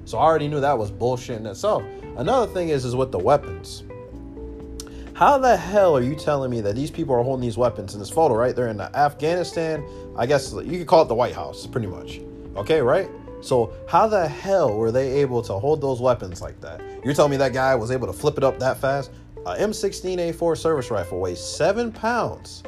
So 0.05 0.17
I 0.17 0.21
already 0.21 0.47
knew 0.47 0.59
that 0.61 0.77
was 0.77 0.91
bullshit 0.91 1.39
in 1.39 1.45
itself. 1.45 1.83
Another 2.17 2.51
thing 2.51 2.69
is 2.69 2.85
is 2.85 2.95
with 2.95 3.11
the 3.11 3.19
weapons. 3.19 3.83
How 5.17 5.39
the 5.39 5.57
hell 5.57 5.97
are 5.97 6.03
you 6.03 6.13
telling 6.13 6.51
me 6.51 6.61
that 6.61 6.75
these 6.75 6.91
people 6.91 7.15
are 7.15 7.23
holding 7.23 7.41
these 7.41 7.57
weapons 7.57 7.95
in 7.95 7.99
this 7.99 8.11
photo, 8.11 8.35
right? 8.35 8.55
They're 8.55 8.67
in 8.67 8.79
Afghanistan. 8.79 9.83
I 10.15 10.27
guess 10.27 10.53
you 10.53 10.77
could 10.77 10.85
call 10.85 11.01
it 11.01 11.07
the 11.07 11.15
White 11.15 11.33
House, 11.33 11.65
pretty 11.65 11.87
much. 11.87 12.19
Okay, 12.55 12.81
right? 12.81 13.09
So 13.41 13.73
how 13.89 14.07
the 14.07 14.27
hell 14.27 14.77
were 14.77 14.91
they 14.91 15.13
able 15.13 15.41
to 15.41 15.53
hold 15.53 15.81
those 15.81 15.99
weapons 16.01 16.39
like 16.39 16.61
that? 16.61 16.81
You're 17.03 17.15
telling 17.15 17.31
me 17.31 17.37
that 17.37 17.51
guy 17.51 17.73
was 17.73 17.89
able 17.89 18.05
to 18.05 18.13
flip 18.13 18.37
it 18.37 18.43
up 18.43 18.59
that 18.59 18.77
fast? 18.77 19.09
A 19.47 19.55
M16A4 19.55 20.55
service 20.55 20.91
rifle 20.91 21.19
weighs 21.19 21.43
seven 21.43 21.91
pounds. 21.91 22.61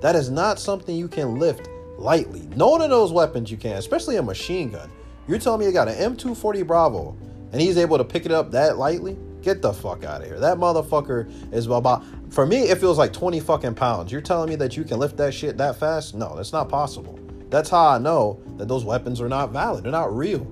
That 0.00 0.16
is 0.16 0.30
not 0.30 0.58
something 0.58 0.96
you 0.96 1.06
can 1.06 1.38
lift 1.38 1.68
lightly. 1.98 2.48
None 2.56 2.80
of 2.80 2.88
those 2.88 3.12
weapons 3.12 3.50
you 3.50 3.58
can, 3.58 3.76
especially 3.76 4.16
a 4.16 4.22
machine 4.22 4.70
gun. 4.70 4.90
You're 5.28 5.38
telling 5.38 5.60
me 5.60 5.66
you 5.66 5.72
got 5.72 5.88
an 5.88 6.16
M240 6.16 6.66
Bravo 6.66 7.14
and 7.52 7.60
he's 7.60 7.76
able 7.76 7.98
to 7.98 8.04
pick 8.04 8.24
it 8.24 8.32
up 8.32 8.52
that 8.52 8.78
lightly? 8.78 9.18
Get 9.42 9.62
the 9.62 9.72
fuck 9.72 10.04
out 10.04 10.20
of 10.20 10.26
here. 10.26 10.38
That 10.38 10.58
motherfucker 10.58 11.30
is 11.52 11.66
about, 11.66 12.04
for 12.30 12.46
me, 12.46 12.62
it 12.62 12.78
feels 12.78 12.98
like 12.98 13.12
20 13.12 13.40
fucking 13.40 13.74
pounds. 13.74 14.12
You're 14.12 14.20
telling 14.20 14.48
me 14.48 14.56
that 14.56 14.76
you 14.76 14.84
can 14.84 14.98
lift 14.98 15.16
that 15.16 15.32
shit 15.32 15.56
that 15.58 15.76
fast? 15.76 16.14
No, 16.14 16.36
that's 16.36 16.52
not 16.52 16.68
possible. 16.68 17.18
That's 17.48 17.70
how 17.70 17.88
I 17.88 17.98
know 17.98 18.40
that 18.56 18.68
those 18.68 18.84
weapons 18.84 19.20
are 19.20 19.28
not 19.28 19.50
valid. 19.50 19.84
They're 19.84 19.92
not 19.92 20.14
real. 20.14 20.46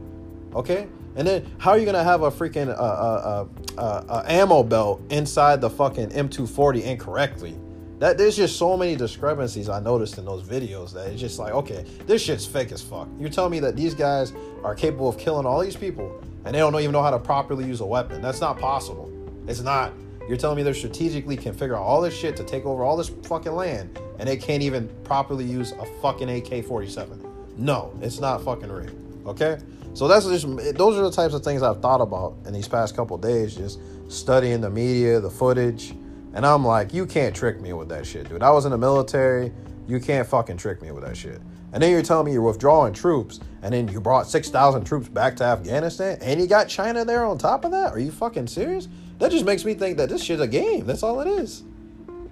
Okay? 0.54 0.88
And 1.16 1.26
then 1.26 1.47
how 1.59 1.73
are 1.73 1.78
you 1.78 1.85
gonna 1.85 2.04
have 2.04 2.23
a 2.23 2.30
freaking 2.30 2.68
uh, 2.68 2.73
uh, 2.73 3.47
uh, 3.76 3.80
uh, 4.09 4.23
ammo 4.26 4.62
belt 4.62 5.02
inside 5.11 5.61
the 5.61 5.71
fucking 5.71 6.11
M240 6.11 6.83
incorrectly? 6.83 7.59
That 7.99 8.16
there's 8.16 8.37
just 8.37 8.57
so 8.57 8.76
many 8.76 8.95
discrepancies 8.95 9.68
I 9.68 9.80
noticed 9.80 10.18
in 10.18 10.25
those 10.25 10.45
videos 10.45 10.92
that 10.92 11.09
it's 11.09 11.21
just 11.21 11.38
like, 11.40 11.52
okay, 11.52 11.85
this 12.07 12.23
shit's 12.23 12.47
fake 12.47 12.71
as 12.71 12.80
fuck. 12.80 13.09
You're 13.18 13.28
telling 13.28 13.50
me 13.50 13.59
that 13.61 13.75
these 13.75 13.95
guys 13.95 14.33
are 14.62 14.75
capable 14.76 15.09
of 15.09 15.18
killing 15.18 15.47
all 15.47 15.61
these 15.61 15.76
people 15.76 16.23
and 16.45 16.54
they 16.54 16.59
don't 16.59 16.75
even 16.76 16.92
know 16.92 17.02
how 17.02 17.11
to 17.11 17.18
properly 17.18 17.64
use 17.64 17.80
a 17.80 17.87
weapon. 17.87 18.23
That's 18.23 18.40
not 18.40 18.59
possible. 18.59 19.11
It's 19.47 19.61
not. 19.61 19.92
You're 20.28 20.37
telling 20.37 20.57
me 20.57 20.62
they're 20.62 20.75
strategically 20.75 21.37
out 21.38 21.73
all 21.73 22.00
this 22.02 22.14
shit 22.14 22.37
to 22.37 22.45
take 22.45 22.66
over 22.66 22.85
all 22.85 22.97
this 22.97 23.09
fucking 23.09 23.52
land 23.52 23.99
and 24.18 24.28
they 24.28 24.37
can't 24.37 24.62
even 24.62 24.88
properly 25.04 25.45
use 25.45 25.73
a 25.73 25.87
fucking 26.02 26.28
AK 26.28 26.64
47. 26.64 27.25
No, 27.57 27.92
it's 28.02 28.21
not 28.21 28.45
fucking 28.45 28.71
real. 28.71 28.90
Okay? 29.26 29.59
So 29.95 30.07
that's 30.07 30.26
just 30.26 30.47
those 30.76 30.97
are 30.97 31.02
the 31.02 31.11
types 31.11 31.35
of 31.35 31.42
things 31.42 31.62
I've 31.62 31.80
thought 31.80 32.00
about 32.00 32.37
in 32.47 32.52
these 32.52 32.68
past 32.68 32.95
couple 32.95 33.16
days, 33.18 33.57
just 33.57 33.80
studying 34.09 34.61
the 34.61 34.71
media, 34.71 35.18
the 35.18 35.30
footage, 35.30 35.95
and 36.35 36.47
I'm 36.47 36.64
like, 36.64 36.92
you 36.92 37.07
can't 37.07 37.35
trick 37.35 37.61
me 37.61 37.73
with 37.73 37.88
that 37.88 38.07
shit, 38.07 38.28
dude. 38.28 38.42
I 38.42 38.50
was 38.50 38.64
in 38.64 38.71
the 38.71 38.78
military. 38.78 39.52
You 39.88 39.99
can't 39.99 40.28
fucking 40.28 40.59
trick 40.59 40.83
me 40.83 40.90
with 40.92 41.02
that 41.04 41.16
shit. 41.16 41.40
And 41.72 41.82
then 41.82 41.90
you're 41.90 42.02
telling 42.02 42.26
me 42.26 42.32
you're 42.32 42.42
withdrawing 42.42 42.94
troops, 42.94 43.40
and 43.62 43.75
then 43.75 43.88
you 43.88 44.00
brought 44.00 44.26
6,000 44.26 44.84
troops 44.84 45.08
back 45.08 45.37
to 45.37 45.44
Afghanistan, 45.44 46.18
and 46.22 46.40
you 46.40 46.46
got 46.46 46.68
China 46.68 47.04
there 47.04 47.25
on 47.25 47.37
top 47.37 47.64
of 47.64 47.72
that? 47.72 47.92
Are 47.92 47.98
you 47.98 48.10
fucking 48.10 48.46
serious? 48.46 48.88
That 49.18 49.30
just 49.30 49.44
makes 49.44 49.64
me 49.64 49.75
think 49.75 49.98
that 49.98 50.08
this 50.08 50.22
shit's 50.22 50.40
a 50.40 50.46
game. 50.46 50.87
That's 50.87 51.02
all 51.02 51.20
it 51.20 51.28
is. 51.28 51.64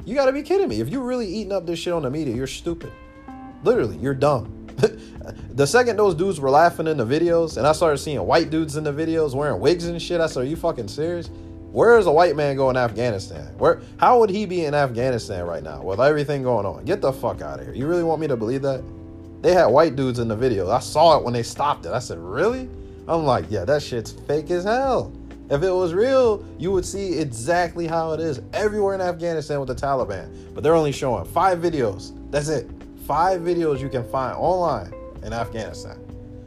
You 0.04 0.14
gotta 0.14 0.32
be 0.32 0.42
kidding 0.42 0.68
me. 0.68 0.80
If 0.80 0.88
you're 0.88 1.02
really 1.02 1.26
eating 1.26 1.52
up 1.52 1.66
this 1.66 1.78
shit 1.78 1.92
on 1.92 2.02
the 2.02 2.10
media, 2.10 2.34
you're 2.34 2.46
stupid. 2.46 2.92
Literally, 3.64 3.96
you're 3.96 4.14
dumb. 4.14 4.52
the 5.50 5.66
second 5.66 5.96
those 5.96 6.14
dudes 6.14 6.38
were 6.38 6.50
laughing 6.50 6.86
in 6.86 6.96
the 6.96 7.04
videos, 7.04 7.56
and 7.56 7.66
I 7.66 7.72
started 7.72 7.98
seeing 7.98 8.24
white 8.24 8.50
dudes 8.50 8.76
in 8.76 8.84
the 8.84 8.92
videos 8.92 9.34
wearing 9.34 9.60
wigs 9.60 9.86
and 9.86 10.00
shit, 10.00 10.20
I 10.20 10.26
said, 10.26 10.42
Are 10.42 10.46
you 10.46 10.56
fucking 10.56 10.88
serious? 10.88 11.28
Where 11.72 11.98
is 11.98 12.06
a 12.06 12.12
white 12.12 12.36
man 12.36 12.56
going 12.56 12.74
to 12.76 12.80
Afghanistan? 12.80 13.52
Where 13.58 13.82
how 13.98 14.18
would 14.20 14.30
he 14.30 14.46
be 14.46 14.64
in 14.64 14.74
Afghanistan 14.74 15.44
right 15.44 15.62
now 15.62 15.82
with 15.82 16.00
everything 16.00 16.42
going 16.42 16.64
on? 16.64 16.84
Get 16.84 17.00
the 17.00 17.12
fuck 17.12 17.42
out 17.42 17.58
of 17.58 17.66
here. 17.66 17.74
You 17.74 17.86
really 17.86 18.04
want 18.04 18.20
me 18.20 18.28
to 18.28 18.36
believe 18.36 18.62
that? 18.62 18.82
They 19.42 19.52
had 19.52 19.66
white 19.66 19.96
dudes 19.96 20.18
in 20.18 20.28
the 20.28 20.36
video. 20.36 20.70
I 20.70 20.80
saw 20.80 21.16
it 21.16 21.24
when 21.24 21.34
they 21.34 21.42
stopped 21.42 21.86
it. 21.86 21.92
I 21.92 21.98
said, 21.98 22.18
"Really?" 22.18 22.68
I'm 23.06 23.24
like, 23.24 23.46
"Yeah, 23.50 23.64
that 23.64 23.82
shit's 23.82 24.12
fake 24.12 24.50
as 24.50 24.64
hell." 24.64 25.12
If 25.48 25.62
it 25.62 25.70
was 25.70 25.94
real, 25.94 26.44
you 26.58 26.72
would 26.72 26.84
see 26.84 27.18
exactly 27.18 27.86
how 27.86 28.12
it 28.12 28.20
is 28.20 28.40
everywhere 28.52 28.94
in 28.94 29.00
Afghanistan 29.00 29.60
with 29.60 29.68
the 29.68 29.76
Taliban. 29.76 30.28
But 30.54 30.64
they're 30.64 30.74
only 30.74 30.90
showing 30.90 31.24
five 31.24 31.60
videos. 31.60 32.12
That's 32.32 32.48
it. 32.48 32.68
Five 33.06 33.42
videos 33.42 33.80
you 33.80 33.88
can 33.88 34.02
find 34.08 34.36
online 34.36 34.92
in 35.22 35.32
Afghanistan. 35.32 35.98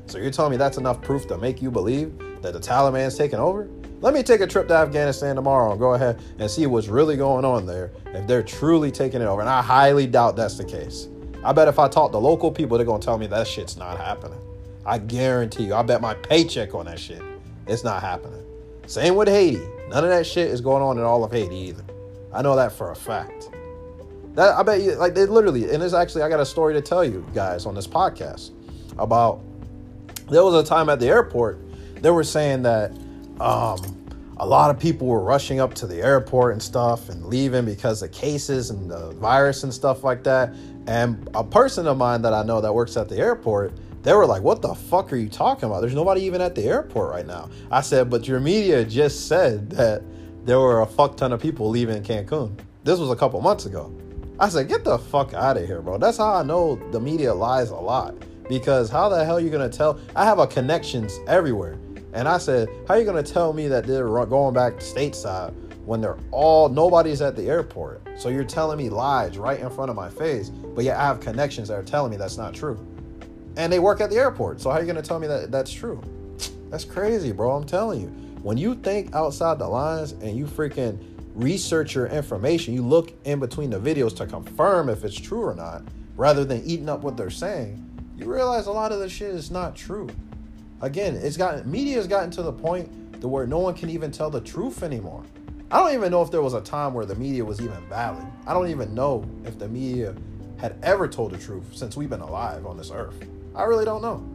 So 0.08 0.17
you're 0.17 0.31
telling 0.31 0.51
me 0.51 0.58
that's 0.58 0.77
enough 0.77 1.01
proof 1.01 1.27
to 1.27 1.38
make 1.38 1.62
you 1.62 1.72
believe 1.72 2.12
that 2.41 2.53
the 2.53 2.60
Taliban's 2.60 3.17
taking 3.17 3.39
over? 3.39 3.69
Let 4.01 4.13
me 4.13 4.24
take 4.24 4.41
a 4.41 4.48
trip 4.48 4.67
to 4.69 4.75
Afghanistan 4.75 5.36
tomorrow 5.36 5.72
and 5.72 5.79
go 5.79 5.93
ahead 5.93 6.22
and 6.39 6.50
see 6.50 6.65
what's 6.65 6.88
really 6.88 7.17
going 7.17 7.46
on 7.46 7.65
there 7.65 7.91
if 8.08 8.25
they're 8.27 8.43
truly 8.43 8.91
taking 8.91 9.22
it 9.22 9.25
over. 9.25 9.41
And 9.41 9.50
I 9.50 9.62
highly 9.62 10.08
doubt 10.08 10.36
that's 10.36 10.58
the 10.58 10.63
case. 10.63 11.08
I 11.43 11.53
bet 11.53 11.67
if 11.67 11.79
I 11.79 11.88
talk 11.88 12.12
to 12.12 12.17
local 12.17 12.51
people, 12.51 12.77
they're 12.77 12.86
to 12.86 13.00
tell 13.00 13.17
me 13.17 13.27
that 13.27 13.48
shit's 13.48 13.77
not 13.77 13.98
happening. 13.98 14.39
I 14.86 14.98
guarantee 14.98 15.65
you. 15.65 15.75
I 15.75 15.84
bet 15.84 16.01
my 16.01 16.13
paycheck 16.13 16.74
on 16.74 16.86
that 16.86 17.00
shit. 17.00 17.22
It's 17.67 17.84
not 17.84 18.01
happening. 18.01 18.43
Same 18.88 19.15
with 19.15 19.27
Haiti. 19.27 19.62
None 19.89 20.03
of 20.03 20.10
that 20.10 20.25
shit 20.25 20.50
is 20.50 20.62
going 20.62 20.81
on 20.81 20.98
in 20.98 21.03
all 21.03 21.24
of 21.24 21.31
Haiti 21.31 21.55
either. 21.55 21.84
I 22.34 22.41
know 22.41 22.55
that 22.55 22.72
for 22.72 22.91
a 22.91 22.96
fact. 22.96 23.50
That 24.34 24.55
I 24.55 24.63
bet 24.63 24.81
you 24.81 24.96
like 24.96 25.15
they 25.15 25.25
literally 25.25 25.72
and 25.74 25.81
it's 25.81 25.93
actually 25.93 26.22
I 26.22 26.29
got 26.29 26.39
a 26.39 26.46
story 26.46 26.74
to 26.75 26.81
tell 26.81 27.03
you 27.03 27.25
guys 27.34 27.65
on 27.65 27.74
this 27.74 27.88
podcast 27.88 28.51
about 28.98 29.41
there 30.29 30.43
was 30.43 30.53
a 30.53 30.63
time 30.63 30.89
at 30.89 31.00
the 31.00 31.08
airport 31.08 31.60
they 32.01 32.12
were 32.12 32.24
saying 32.24 32.63
that 32.63 32.91
um, 33.39 33.77
a 34.39 34.46
lot 34.46 34.69
of 34.69 34.79
people 34.79 35.08
were 35.08 35.22
rushing 35.22 35.60
up 35.60 35.74
to 35.75 35.86
the 35.86 36.01
airport 36.01 36.53
and 36.53 36.63
stuff 36.63 37.10
and 37.10 37.25
leaving 37.25 37.65
because 37.65 38.01
of 38.01 38.12
cases 38.12 38.69
and 38.69 38.89
the 38.89 39.12
virus 39.12 39.63
and 39.63 39.74
stuff 39.74 40.03
like 40.03 40.24
that. 40.24 40.53
And 40.88 41.29
a 41.34 41.43
person 41.43 41.88
of 41.88 41.98
mine 41.98 42.22
that 42.22 42.34
I 42.34 42.43
know 42.43 42.62
that 42.62 42.74
works 42.74 42.96
at 42.96 43.10
the 43.10 43.17
airport, 43.17 43.74
they 44.03 44.13
were 44.13 44.25
like, 44.25 44.41
What 44.41 44.62
the 44.62 44.74
fuck 44.74 45.12
are 45.12 45.17
you 45.17 45.27
talking 45.27 45.67
about? 45.67 45.81
There's 45.81 45.93
nobody 45.93 46.22
even 46.22 46.39
at 46.41 46.55
the 46.55 46.63
airport 46.63 47.12
right 47.12 47.27
now. 47.27 47.50
I 47.69 47.81
said, 47.81 48.10
But 48.10 48.27
your 48.27 48.39
media 48.39 48.86
just 48.86 49.27
said 49.27 49.72
that 49.72 50.03
there 50.46 50.60
were 50.60 50.81
a 50.81 50.86
fuck 50.86 51.17
ton 51.17 51.34
of 51.34 51.41
people 51.41 51.69
leaving 51.69 52.01
Cancun. 52.01 52.58
This 52.86 52.98
was 52.98 53.10
a 53.10 53.15
couple 53.15 53.41
months 53.41 53.65
ago. 53.65 53.93
I 54.39 54.48
said, 54.48 54.69
Get 54.69 54.86
the 54.86 54.98
fuck 54.98 55.34
out 55.34 55.58
of 55.58 55.65
here, 55.67 55.81
bro. 55.81 55.98
That's 55.98 56.17
how 56.17 56.34
I 56.34 56.43
know 56.43 56.77
the 56.91 57.00
media 57.00 57.34
lies 57.34 57.72
a 57.72 57.75
lot. 57.75 58.15
Because 58.48 58.89
how 58.89 59.10
the 59.10 59.24
hell 59.24 59.38
are 59.38 59.41
you 59.41 59.50
gonna 59.50 59.69
tell? 59.69 60.00
I 60.15 60.24
have 60.24 60.39
a 60.39 60.48
connections 60.48 61.19
everywhere. 61.27 61.77
And 62.13 62.28
I 62.28 62.38
said, 62.38 62.70
How 62.88 62.96
are 62.96 63.00
you 63.00 63.06
going 63.06 63.24
to 63.24 63.34
tell 63.34 63.54
me 63.54 63.68
that 63.68 63.86
they're 63.86 64.08
going 64.25 64.54
back 64.54 64.75
stateside 64.75 65.54
when 65.86 66.01
they're 66.01 66.18
all, 66.32 66.70
nobody's 66.70 67.22
at 67.22 67.36
the 67.36 67.44
airport? 67.44 68.01
So 68.18 68.30
you're 68.30 68.44
telling 68.44 68.78
me 68.78 68.89
lies 68.89 69.38
right 69.38 69.60
in 69.60 69.70
front 69.70 69.89
of 69.89 69.96
my 69.96 70.10
face, 70.10 70.50
but 70.50 70.84
yet 70.84 70.98
I 70.98 71.06
have 71.06 71.20
connections 71.20 71.68
that 71.68 71.75
are 71.75 71.84
telling 71.84 72.12
me 72.12 72.18
that's 72.18 72.38
not 72.38 72.54
true. 72.54 72.80
And 73.58 73.72
they 73.72 73.80
work 73.80 74.01
at 74.01 74.10
the 74.10 74.18
airport. 74.18 74.62
So 74.62 74.70
how 74.70 74.78
are 74.78 74.80
you 74.80 74.86
going 74.86 75.01
to 75.01 75.08
tell 75.08 75.20
me 75.20 75.28
that 75.28 75.51
that's 75.51 75.72
true? 75.72 76.01
That's 76.70 76.86
crazy, 76.86 77.32
bro. 77.32 77.51
I'm 77.51 77.66
telling 77.66 78.01
you. 78.01 78.08
When 78.42 78.58
you 78.58 78.75
think 78.75 79.13
outside 79.13 79.60
the 79.60 79.68
lines 79.68 80.13
and 80.13 80.38
you 80.38 80.46
freaking 80.46 80.98
research 81.36 81.94
your 81.94 82.08
information, 82.08 82.74
you 82.74 82.82
look 82.82 83.13
in 83.25 83.39
between 83.39 83.70
the 83.70 83.80
videos 83.80 84.16
to 84.18 84.25
confirm 84.25 84.88
if 84.88 85.04
it's 85.04 85.20
true 85.20 85.44
or 85.44 85.56
not, 85.56 85.84
rather 86.16 86.46
than 86.46 86.63
eating 86.63 86.88
up 86.88 87.01
what 87.01 87.18
they're 87.18 87.30
saying, 87.30 87.86
you 88.18 88.32
realize 88.32 88.68
a 88.68 88.72
lot 88.72 88.94
of 88.94 89.00
the 89.00 89.10
shit 89.10 89.36
is 89.36 89.51
not 89.51 89.75
true 89.75 90.10
again, 90.81 91.15
it's 91.15 91.38
gotten 91.38 91.69
media 91.69 91.95
has 91.95 92.07
gotten 92.07 92.31
to 92.31 92.41
the 92.41 92.53
point 92.53 93.21
to 93.21 93.27
where 93.27 93.45
no 93.45 93.59
one 93.59 93.74
can 93.74 93.89
even 93.89 94.12
tell 94.12 94.29
the 94.29 94.41
truth 94.41 94.83
anymore. 94.83 95.24
I 95.71 95.79
don't 95.79 95.93
even 95.93 96.12
know 96.12 96.21
if 96.21 96.31
there 96.31 96.41
was 96.41 96.53
a 96.53 96.62
time 96.62 96.93
where 96.93 97.05
the 97.05 97.15
media 97.15 97.45
was 97.45 97.62
even 97.62 97.88
valid. 97.88 98.25
I 98.48 98.53
don't 98.53 98.69
even 98.69 98.95
know 98.95 99.29
if 99.45 99.59
the 99.59 99.67
media 99.67 100.15
had 100.57 100.75
ever 100.81 101.07
told 101.07 101.31
the 101.31 101.38
truth 101.38 101.75
since 101.75 101.95
we've 101.95 102.09
been 102.09 102.21
alive 102.21 102.65
on 102.65 102.75
this 102.75 102.91
earth. 102.91 103.15
I 103.55 103.63
really 103.63 103.86
don't 103.86 104.01
know. 104.01 104.25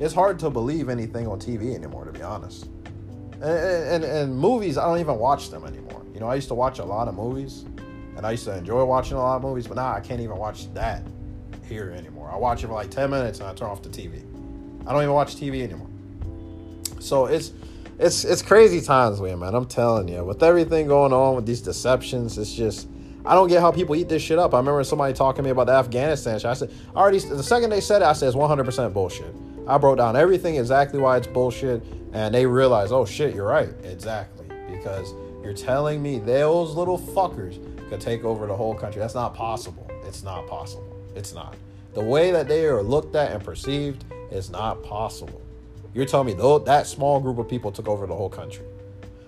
It's 0.00 0.14
hard 0.14 0.38
to 0.40 0.50
believe 0.50 0.88
anything 0.88 1.26
on 1.26 1.38
TV 1.38 1.74
anymore, 1.74 2.04
to 2.04 2.12
be 2.12 2.22
honest. 2.22 2.68
And, 3.34 3.42
and, 3.42 4.04
and 4.04 4.36
movies, 4.36 4.78
I 4.78 4.86
don't 4.86 4.98
even 4.98 5.18
watch 5.18 5.50
them 5.50 5.64
anymore. 5.64 6.02
You 6.14 6.20
know, 6.20 6.28
I 6.28 6.36
used 6.36 6.48
to 6.48 6.54
watch 6.54 6.78
a 6.78 6.84
lot 6.84 7.06
of 7.06 7.14
movies, 7.14 7.64
and 8.16 8.24
I 8.24 8.32
used 8.32 8.44
to 8.44 8.56
enjoy 8.56 8.84
watching 8.84 9.16
a 9.16 9.20
lot 9.20 9.36
of 9.36 9.42
movies, 9.42 9.66
but 9.66 9.76
now 9.76 9.92
I 9.92 10.00
can't 10.00 10.20
even 10.20 10.36
watch 10.36 10.72
that 10.74 11.02
here 11.68 11.90
anymore. 11.90 12.30
I 12.32 12.36
watch 12.36 12.64
it 12.64 12.68
for 12.68 12.72
like 12.72 12.90
10 12.90 13.10
minutes 13.10 13.40
and 13.40 13.48
I 13.48 13.54
turn 13.54 13.68
off 13.68 13.82
the 13.82 13.88
TV. 13.88 14.24
I 14.86 14.92
don't 14.92 15.02
even 15.02 15.14
watch 15.14 15.36
TV 15.36 15.62
anymore. 15.62 15.88
So 17.00 17.26
it's 17.26 17.52
it's 17.98 18.24
it's 18.24 18.42
crazy 18.42 18.80
times, 18.80 19.20
man. 19.20 19.42
I'm 19.42 19.66
telling 19.66 20.08
you, 20.08 20.24
with 20.24 20.42
everything 20.42 20.86
going 20.86 21.12
on 21.12 21.36
with 21.36 21.46
these 21.46 21.60
deceptions, 21.60 22.38
it's 22.38 22.52
just 22.52 22.88
I 23.24 23.34
don't 23.34 23.48
get 23.48 23.60
how 23.60 23.70
people 23.72 23.94
eat 23.96 24.08
this 24.08 24.22
shit 24.22 24.38
up. 24.38 24.54
I 24.54 24.58
remember 24.58 24.82
somebody 24.84 25.12
talking 25.12 25.38
to 25.38 25.42
me 25.42 25.50
about 25.50 25.66
the 25.66 25.74
Afghanistan 25.74 26.38
shit. 26.38 26.46
I 26.46 26.54
said, 26.54 26.70
already 26.96 27.18
the 27.18 27.42
second 27.42 27.70
they 27.70 27.80
said 27.80 28.02
it, 28.02 28.06
I 28.06 28.12
said 28.12 28.28
it's 28.28 28.36
100% 28.36 28.92
bullshit. 28.92 29.34
I 29.66 29.76
broke 29.76 29.98
down 29.98 30.16
everything 30.16 30.56
exactly 30.56 30.98
why 30.98 31.18
it's 31.18 31.26
bullshit, 31.26 31.82
and 32.14 32.34
they 32.34 32.46
realized, 32.46 32.90
oh 32.90 33.04
shit, 33.04 33.34
you're 33.34 33.46
right, 33.46 33.68
exactly, 33.84 34.46
because 34.70 35.12
you're 35.42 35.52
telling 35.52 36.02
me 36.02 36.18
those 36.20 36.74
little 36.74 36.98
fuckers 36.98 37.58
could 37.90 38.00
take 38.00 38.24
over 38.24 38.46
the 38.46 38.56
whole 38.56 38.74
country. 38.74 39.00
That's 39.00 39.14
not 39.14 39.34
possible. 39.34 39.86
It's 40.04 40.22
not 40.22 40.46
possible. 40.46 40.96
It's 41.14 41.34
not. 41.34 41.54
The 41.94 42.02
way 42.02 42.30
that 42.30 42.48
they 42.48 42.64
are 42.64 42.82
looked 42.82 43.14
at 43.14 43.32
and 43.32 43.44
perceived 43.44 44.04
is 44.30 44.50
not 44.50 44.82
possible. 44.82 45.40
You're 45.94 46.06
telling 46.06 46.26
me 46.26 46.34
though 46.34 46.58
that 46.60 46.86
small 46.86 47.20
group 47.20 47.38
of 47.38 47.48
people 47.48 47.72
took 47.72 47.88
over 47.88 48.06
the 48.06 48.14
whole 48.14 48.28
country. 48.28 48.64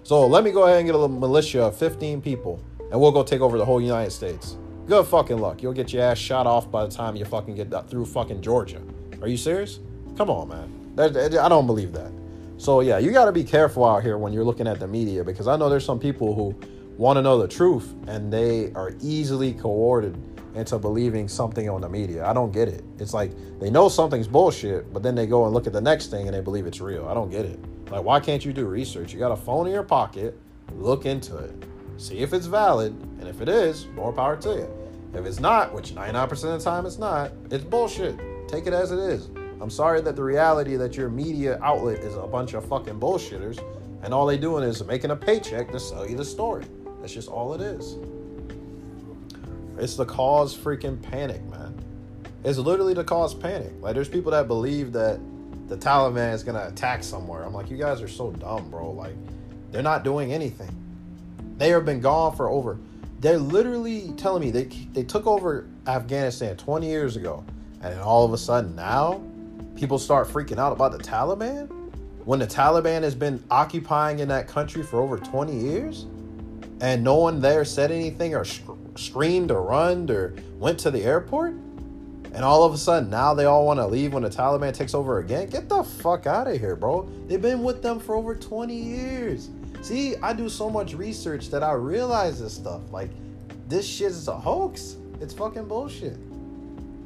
So 0.03 0.27
let 0.27 0.45
me 0.45 0.51
go 0.51 0.65
ahead 0.65 0.79
and 0.79 0.87
get 0.87 0.95
a 0.95 0.99
little 0.99 1.17
militia 1.17 1.63
of 1.63 1.77
15 1.77 2.21
people, 2.21 2.63
and 2.91 3.01
we'll 3.01 3.13
go 3.13 3.23
take 3.23 3.41
over 3.41 3.59
the 3.59 3.65
whole 3.65 3.81
United 3.81 4.11
States. 4.11 4.57
Good 4.87 5.07
fucking 5.07 5.39
luck. 5.39 5.63
You'll 5.63 5.73
get 5.73 5.93
your 5.93 6.03
ass 6.03 6.19
shot 6.19 6.47
off 6.47 6.71
by 6.71 6.85
the 6.85 6.91
time 6.91 7.15
you 7.17 7.25
fucking 7.25 7.55
get 7.55 7.89
through 7.89 8.07
fucking 8.07 8.43
Georgia. 8.43 8.83
Are 9.23 9.29
you 9.29 9.37
serious? 9.37 9.79
Come 10.17 10.31
on, 10.31 10.49
man. 10.49 10.93
I 10.99 11.49
don't 11.49 11.67
believe 11.67 11.93
that. 11.93 12.11
So 12.57 12.81
yeah, 12.81 12.99
you 12.99 13.13
got 13.13 13.27
to 13.27 13.33
be 13.33 13.45
careful 13.45 13.85
out 13.85 14.03
here 14.03 14.19
when 14.19 14.33
you're 14.33 14.45
looking 14.45 14.67
at 14.67 14.81
the 14.81 14.87
media 14.87 15.25
because 15.25 15.49
I 15.49 15.57
know 15.57 15.71
there's 15.71 15.85
some 15.85 15.99
people 15.99 16.35
who 16.35 16.55
want 16.99 17.17
to 17.17 17.23
know 17.23 17.39
the 17.39 17.49
truth 17.49 17.95
and 18.07 18.33
they 18.33 18.73
are 18.73 18.95
easily 19.01 19.55
coerced 19.55 20.17
into 20.55 20.79
believing 20.79 21.29
something 21.29 21.69
on 21.69 21.81
the 21.81 21.89
media. 21.89 22.27
I 22.27 22.33
don't 22.33 22.53
get 22.53 22.69
it. 22.69 22.85
It's 22.99 23.15
like 23.15 23.33
they 23.61 23.71
know 23.71 23.89
something's 23.89 24.29
bullshit, 24.29 24.93
but 24.93 25.03
then 25.03 25.15
they 25.15 25.27
go 25.27 25.45
and 25.45 25.55
look 25.55 25.67
at 25.67 25.73
the 25.73 25.81
next 25.81 26.09
thing 26.09 26.27
and 26.27 26.37
they 26.37 26.41
believe 26.41 26.67
it's 26.67 26.81
real. 26.81 27.09
I 27.09 27.15
don't 27.15 27.31
get 27.31 27.45
it. 27.45 27.59
Like, 27.91 28.05
why 28.05 28.21
can't 28.21 28.45
you 28.45 28.53
do 28.53 28.67
research? 28.67 29.13
You 29.13 29.19
got 29.19 29.33
a 29.33 29.37
phone 29.37 29.67
in 29.67 29.73
your 29.73 29.83
pocket, 29.83 30.39
look 30.75 31.07
into 31.07 31.37
it, 31.37 31.55
see 31.97 32.19
if 32.19 32.33
it's 32.33 32.47
valid, 32.47 32.93
and 33.19 33.29
if 33.29 33.41
it 33.41 33.49
is, 33.49 33.87
more 33.89 34.13
power 34.13 34.37
to 34.37 34.49
you. 34.51 34.71
If 35.13 35.27
it's 35.27 35.41
not, 35.41 35.75
which 35.75 35.93
99% 35.93 36.31
of 36.33 36.41
the 36.41 36.59
time 36.61 36.87
it's 36.87 36.99
not, 36.99 37.33
it's 37.51 37.65
bullshit. 37.65 38.19
Take 38.49 38.67
it 38.67 38.73
as 38.73 38.93
it 38.93 38.99
is. 38.99 39.29
I'm 39.61 39.71
sorry 39.71 40.01
that 40.03 40.17
the 40.17 40.23
reality 40.23 40.77
that 40.77 40.97
your 40.97 41.11
media 41.11 41.59
outlet 41.63 41.99
is 41.99 42.15
a 42.15 42.27
bunch 42.27 42.55
of 42.55 42.65
fucking 42.65 42.99
bullshitters, 42.99 43.61
And 44.03 44.15
all 44.15 44.27
they 44.27 44.39
doing 44.39 44.65
is 44.65 44.83
making 44.85 45.11
a 45.11 45.17
paycheck 45.17 45.71
to 45.73 45.81
sell 45.81 46.09
you 46.09 46.17
the 46.17 46.25
story. 46.25 46.65
That's 47.01 47.13
just 47.13 47.29
all 47.29 47.53
it 47.55 47.61
is. 47.61 47.99
It's 49.81 49.95
to 49.97 50.05
cause 50.05 50.57
freaking 50.57 51.01
panic, 51.01 51.43
man. 51.51 51.75
It's 52.45 52.59
literally 52.59 52.95
to 52.95 53.05
cause 53.05 53.35
panic. 53.35 53.73
Like 53.81 53.95
there's 53.95 54.09
people 54.09 54.33
that 54.33 54.47
believe 54.47 54.93
that 54.93 55.19
the 55.69 55.77
Taliban 55.77 56.35
is 56.35 56.43
gonna 56.43 56.67
attack 56.67 57.03
somewhere. 57.03 57.45
I'm 57.45 57.55
like, 57.55 57.71
you 57.71 57.77
guys 57.77 58.03
are 58.03 58.09
so 58.09 58.31
dumb, 58.33 58.71
bro. 58.71 58.91
Like, 58.91 59.15
they're 59.71 59.83
not 59.83 60.05
doing 60.05 60.33
anything. 60.33 60.71
They 61.57 61.71
have 61.71 61.85
been 61.85 62.01
gone 62.01 62.37
for 62.37 62.49
over. 62.49 62.79
They're 63.21 63.39
literally 63.39 64.13
telling 64.17 64.43
me 64.43 64.51
they 64.51 64.65
they 64.65 65.05
took 65.05 65.27
over 65.27 65.67
Afghanistan 65.87 66.57
20 66.57 66.87
years 66.87 67.17
ago, 67.17 67.45
and 67.83 67.95
then 67.95 68.01
all 68.01 68.25
of 68.25 68.33
a 68.33 68.39
sudden 68.39 68.75
now, 68.75 69.23
people 69.77 69.99
start 69.99 70.29
freaking 70.29 70.59
out 70.59 70.73
about 70.73 70.93
the 70.93 70.99
Taliban 70.99 71.69
when 72.25 72.39
the 72.39 72.47
Taliban 72.47 73.03
has 73.03 73.15
been 73.15 73.43
occupying 73.51 74.19
in 74.19 74.29
that 74.29 74.47
country 74.47 74.83
for 74.83 75.01
over 75.01 75.19
20 75.19 75.57
years, 75.57 76.07
and 76.81 77.03
no 77.03 77.17
one 77.17 77.41
there 77.41 77.65
said 77.65 77.91
anything 77.91 78.35
or 78.35 78.45
screamed 79.01 79.51
or 79.51 79.63
run 79.63 80.11
or 80.11 80.35
went 80.59 80.79
to 80.81 80.91
the 80.91 81.03
airport. 81.03 81.55
And 82.33 82.45
all 82.45 82.63
of 82.63 82.73
a 82.73 82.79
sudden, 82.79 83.11
now 83.11 83.35
they 83.35 83.45
all 83.45 83.67
want 83.67 83.81
to 83.81 83.87
leave 83.87 84.13
when 84.13 84.23
the 84.23 84.31
Taliban 84.31 84.73
takes 84.73 84.95
over 84.95 85.19
again. 85.19 85.49
Get 85.49 85.69
the 85.69 85.83
fuck 85.83 86.27
out 86.27 86.47
of 86.47 86.61
here, 86.61 86.77
bro. 86.77 87.09
They've 87.27 87.43
been 87.43 87.65
with 87.65 87.83
them 87.83 87.99
for 87.99 88.15
over 88.15 88.37
20 88.37 88.75
years. 88.75 89.51
See, 89.83 90.15
I 90.17 90.33
do 90.33 90.49
so 90.49 90.71
much 90.71 90.95
research 90.95 91.51
that 91.51 91.65
I 91.65 91.73
realize 91.73 92.41
this 92.41 92.55
stuff. 92.55 92.83
Like, 92.93 93.11
this 93.69 93.87
shit 93.87 94.13
is 94.13 94.29
a 94.29 94.37
hoax. 94.37 94.97
It's 95.21 95.35
fucking 95.35 95.67
bullshit. 95.67 96.19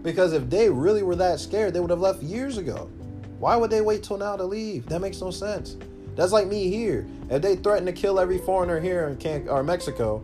Because 0.03 0.35
if 0.35 0.51
they 0.51 0.69
really 0.69 1.03
were 1.03 1.17
that 1.17 1.41
scared, 1.41 1.73
they 1.73 1.81
would 1.81 1.91
have 1.91 2.01
left 2.01 2.23
years 2.23 2.59
ago. 2.59 2.91
Why 3.39 3.57
would 3.57 3.71
they 3.71 3.81
wait 3.81 4.03
till 4.03 4.19
now 4.19 4.37
to 4.37 4.45
leave? 4.45 4.87
That 4.87 5.01
makes 5.01 5.21
no 5.21 5.31
sense. 5.31 5.77
That's 6.17 6.33
like 6.33 6.47
me 6.47 6.69
here. 6.69 7.07
If 7.31 7.43
they 7.43 7.57
threaten 7.57 7.87
to 7.87 7.93
kill 7.93 8.21
every 8.21 8.39
foreigner 8.39 8.79
here 8.79 9.09
in 9.09 9.17
Can- 9.17 9.49
or 9.49 9.63
Mexico, 9.63 10.23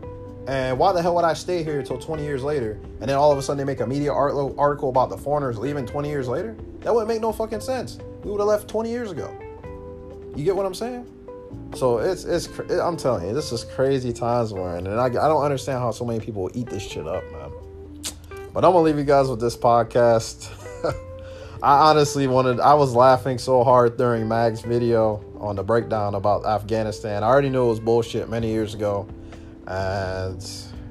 and 0.50 0.76
why 0.76 0.92
the 0.92 1.00
hell 1.00 1.14
would 1.14 1.24
I 1.24 1.32
stay 1.34 1.62
here 1.62 1.78
until 1.78 1.96
20 1.96 2.24
years 2.24 2.42
later? 2.42 2.72
And 3.00 3.08
then 3.08 3.16
all 3.16 3.30
of 3.30 3.38
a 3.38 3.42
sudden 3.42 3.56
they 3.56 3.64
make 3.64 3.78
a 3.78 3.86
media 3.86 4.12
article 4.12 4.88
about 4.88 5.08
the 5.08 5.16
foreigners 5.16 5.56
leaving 5.56 5.86
20 5.86 6.08
years 6.08 6.26
later? 6.26 6.56
That 6.80 6.92
wouldn't 6.92 7.06
make 7.06 7.20
no 7.20 7.30
fucking 7.30 7.60
sense. 7.60 7.98
We 8.24 8.32
would 8.32 8.40
have 8.40 8.48
left 8.48 8.66
20 8.66 8.90
years 8.90 9.12
ago. 9.12 9.32
You 10.34 10.42
get 10.42 10.56
what 10.56 10.66
I'm 10.66 10.74
saying? 10.74 11.06
So 11.76 11.98
it's 11.98 12.24
it's 12.24 12.48
I'm 12.68 12.96
telling 12.96 13.28
you, 13.28 13.32
this 13.32 13.52
is 13.52 13.62
crazy 13.62 14.12
times, 14.12 14.52
man. 14.52 14.88
And 14.88 14.98
I, 14.98 15.04
I 15.04 15.28
don't 15.28 15.44
understand 15.44 15.78
how 15.78 15.92
so 15.92 16.04
many 16.04 16.18
people 16.18 16.50
eat 16.52 16.66
this 16.66 16.82
shit 16.82 17.06
up, 17.06 17.22
man. 17.30 17.52
But 18.52 18.64
I'm 18.64 18.72
gonna 18.72 18.80
leave 18.80 18.98
you 18.98 19.04
guys 19.04 19.28
with 19.28 19.40
this 19.40 19.56
podcast. 19.56 20.50
I 21.62 21.90
honestly 21.90 22.26
wanted 22.26 22.58
I 22.58 22.74
was 22.74 22.92
laughing 22.92 23.38
so 23.38 23.62
hard 23.62 23.96
during 23.96 24.26
Mag's 24.26 24.62
video 24.62 25.22
on 25.38 25.54
the 25.54 25.62
breakdown 25.62 26.16
about 26.16 26.44
Afghanistan. 26.44 27.22
I 27.22 27.28
already 27.28 27.50
knew 27.50 27.66
it 27.66 27.68
was 27.68 27.78
bullshit 27.78 28.28
many 28.28 28.50
years 28.50 28.74
ago. 28.74 29.06
And 29.66 30.46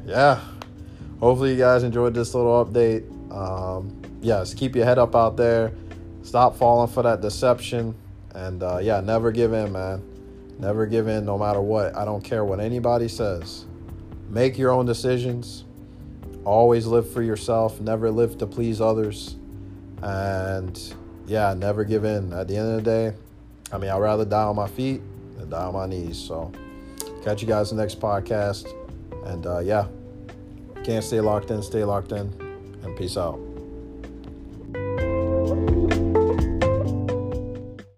yeah, 0.05 0.41
hopefully 1.19 1.51
you 1.51 1.57
guys 1.57 1.83
enjoyed 1.83 2.13
this 2.13 2.33
little 2.33 2.65
update. 2.65 3.03
Um, 3.31 4.01
yes, 4.21 4.53
keep 4.53 4.75
your 4.75 4.85
head 4.85 4.97
up 4.97 5.15
out 5.15 5.37
there. 5.37 5.71
Stop 6.23 6.55
falling 6.55 6.91
for 6.91 7.03
that 7.03 7.21
deception. 7.21 7.95
And 8.35 8.61
uh, 8.63 8.79
yeah, 8.81 9.01
never 9.01 9.31
give 9.31 9.53
in, 9.53 9.71
man. 9.71 10.03
Never 10.59 10.85
give 10.85 11.07
in 11.07 11.25
no 11.25 11.37
matter 11.37 11.61
what. 11.61 11.95
I 11.95 12.05
don't 12.05 12.23
care 12.23 12.43
what 12.43 12.59
anybody 12.59 13.07
says. 13.07 13.65
Make 14.29 14.57
your 14.57 14.71
own 14.71 14.85
decisions. 14.85 15.63
Always 16.45 16.85
live 16.85 17.09
for 17.11 17.21
yourself. 17.21 17.79
Never 17.79 18.11
live 18.11 18.37
to 18.39 18.47
please 18.47 18.81
others. 18.81 19.35
And 20.01 20.79
yeah, 21.25 21.53
never 21.53 21.83
give 21.83 22.03
in. 22.05 22.33
At 22.33 22.47
the 22.47 22.57
end 22.57 22.69
of 22.69 22.75
the 22.75 22.81
day, 22.81 23.17
I 23.71 23.77
mean, 23.77 23.89
I'd 23.89 23.99
rather 23.99 24.25
die 24.25 24.43
on 24.43 24.55
my 24.55 24.67
feet 24.67 25.01
than 25.37 25.49
die 25.49 25.63
on 25.63 25.73
my 25.73 25.85
knees. 25.85 26.17
So, 26.17 26.51
catch 27.23 27.41
you 27.41 27.47
guys 27.47 27.71
in 27.71 27.77
the 27.77 27.83
next 27.83 27.99
podcast. 27.99 28.67
And 29.25 29.45
uh, 29.45 29.59
yeah, 29.59 29.87
can't 30.83 31.03
stay 31.03 31.19
locked 31.19 31.51
in, 31.51 31.61
stay 31.61 31.83
locked 31.83 32.11
in, 32.11 32.33
and 32.83 32.97
peace 32.97 33.17
out. 33.17 33.48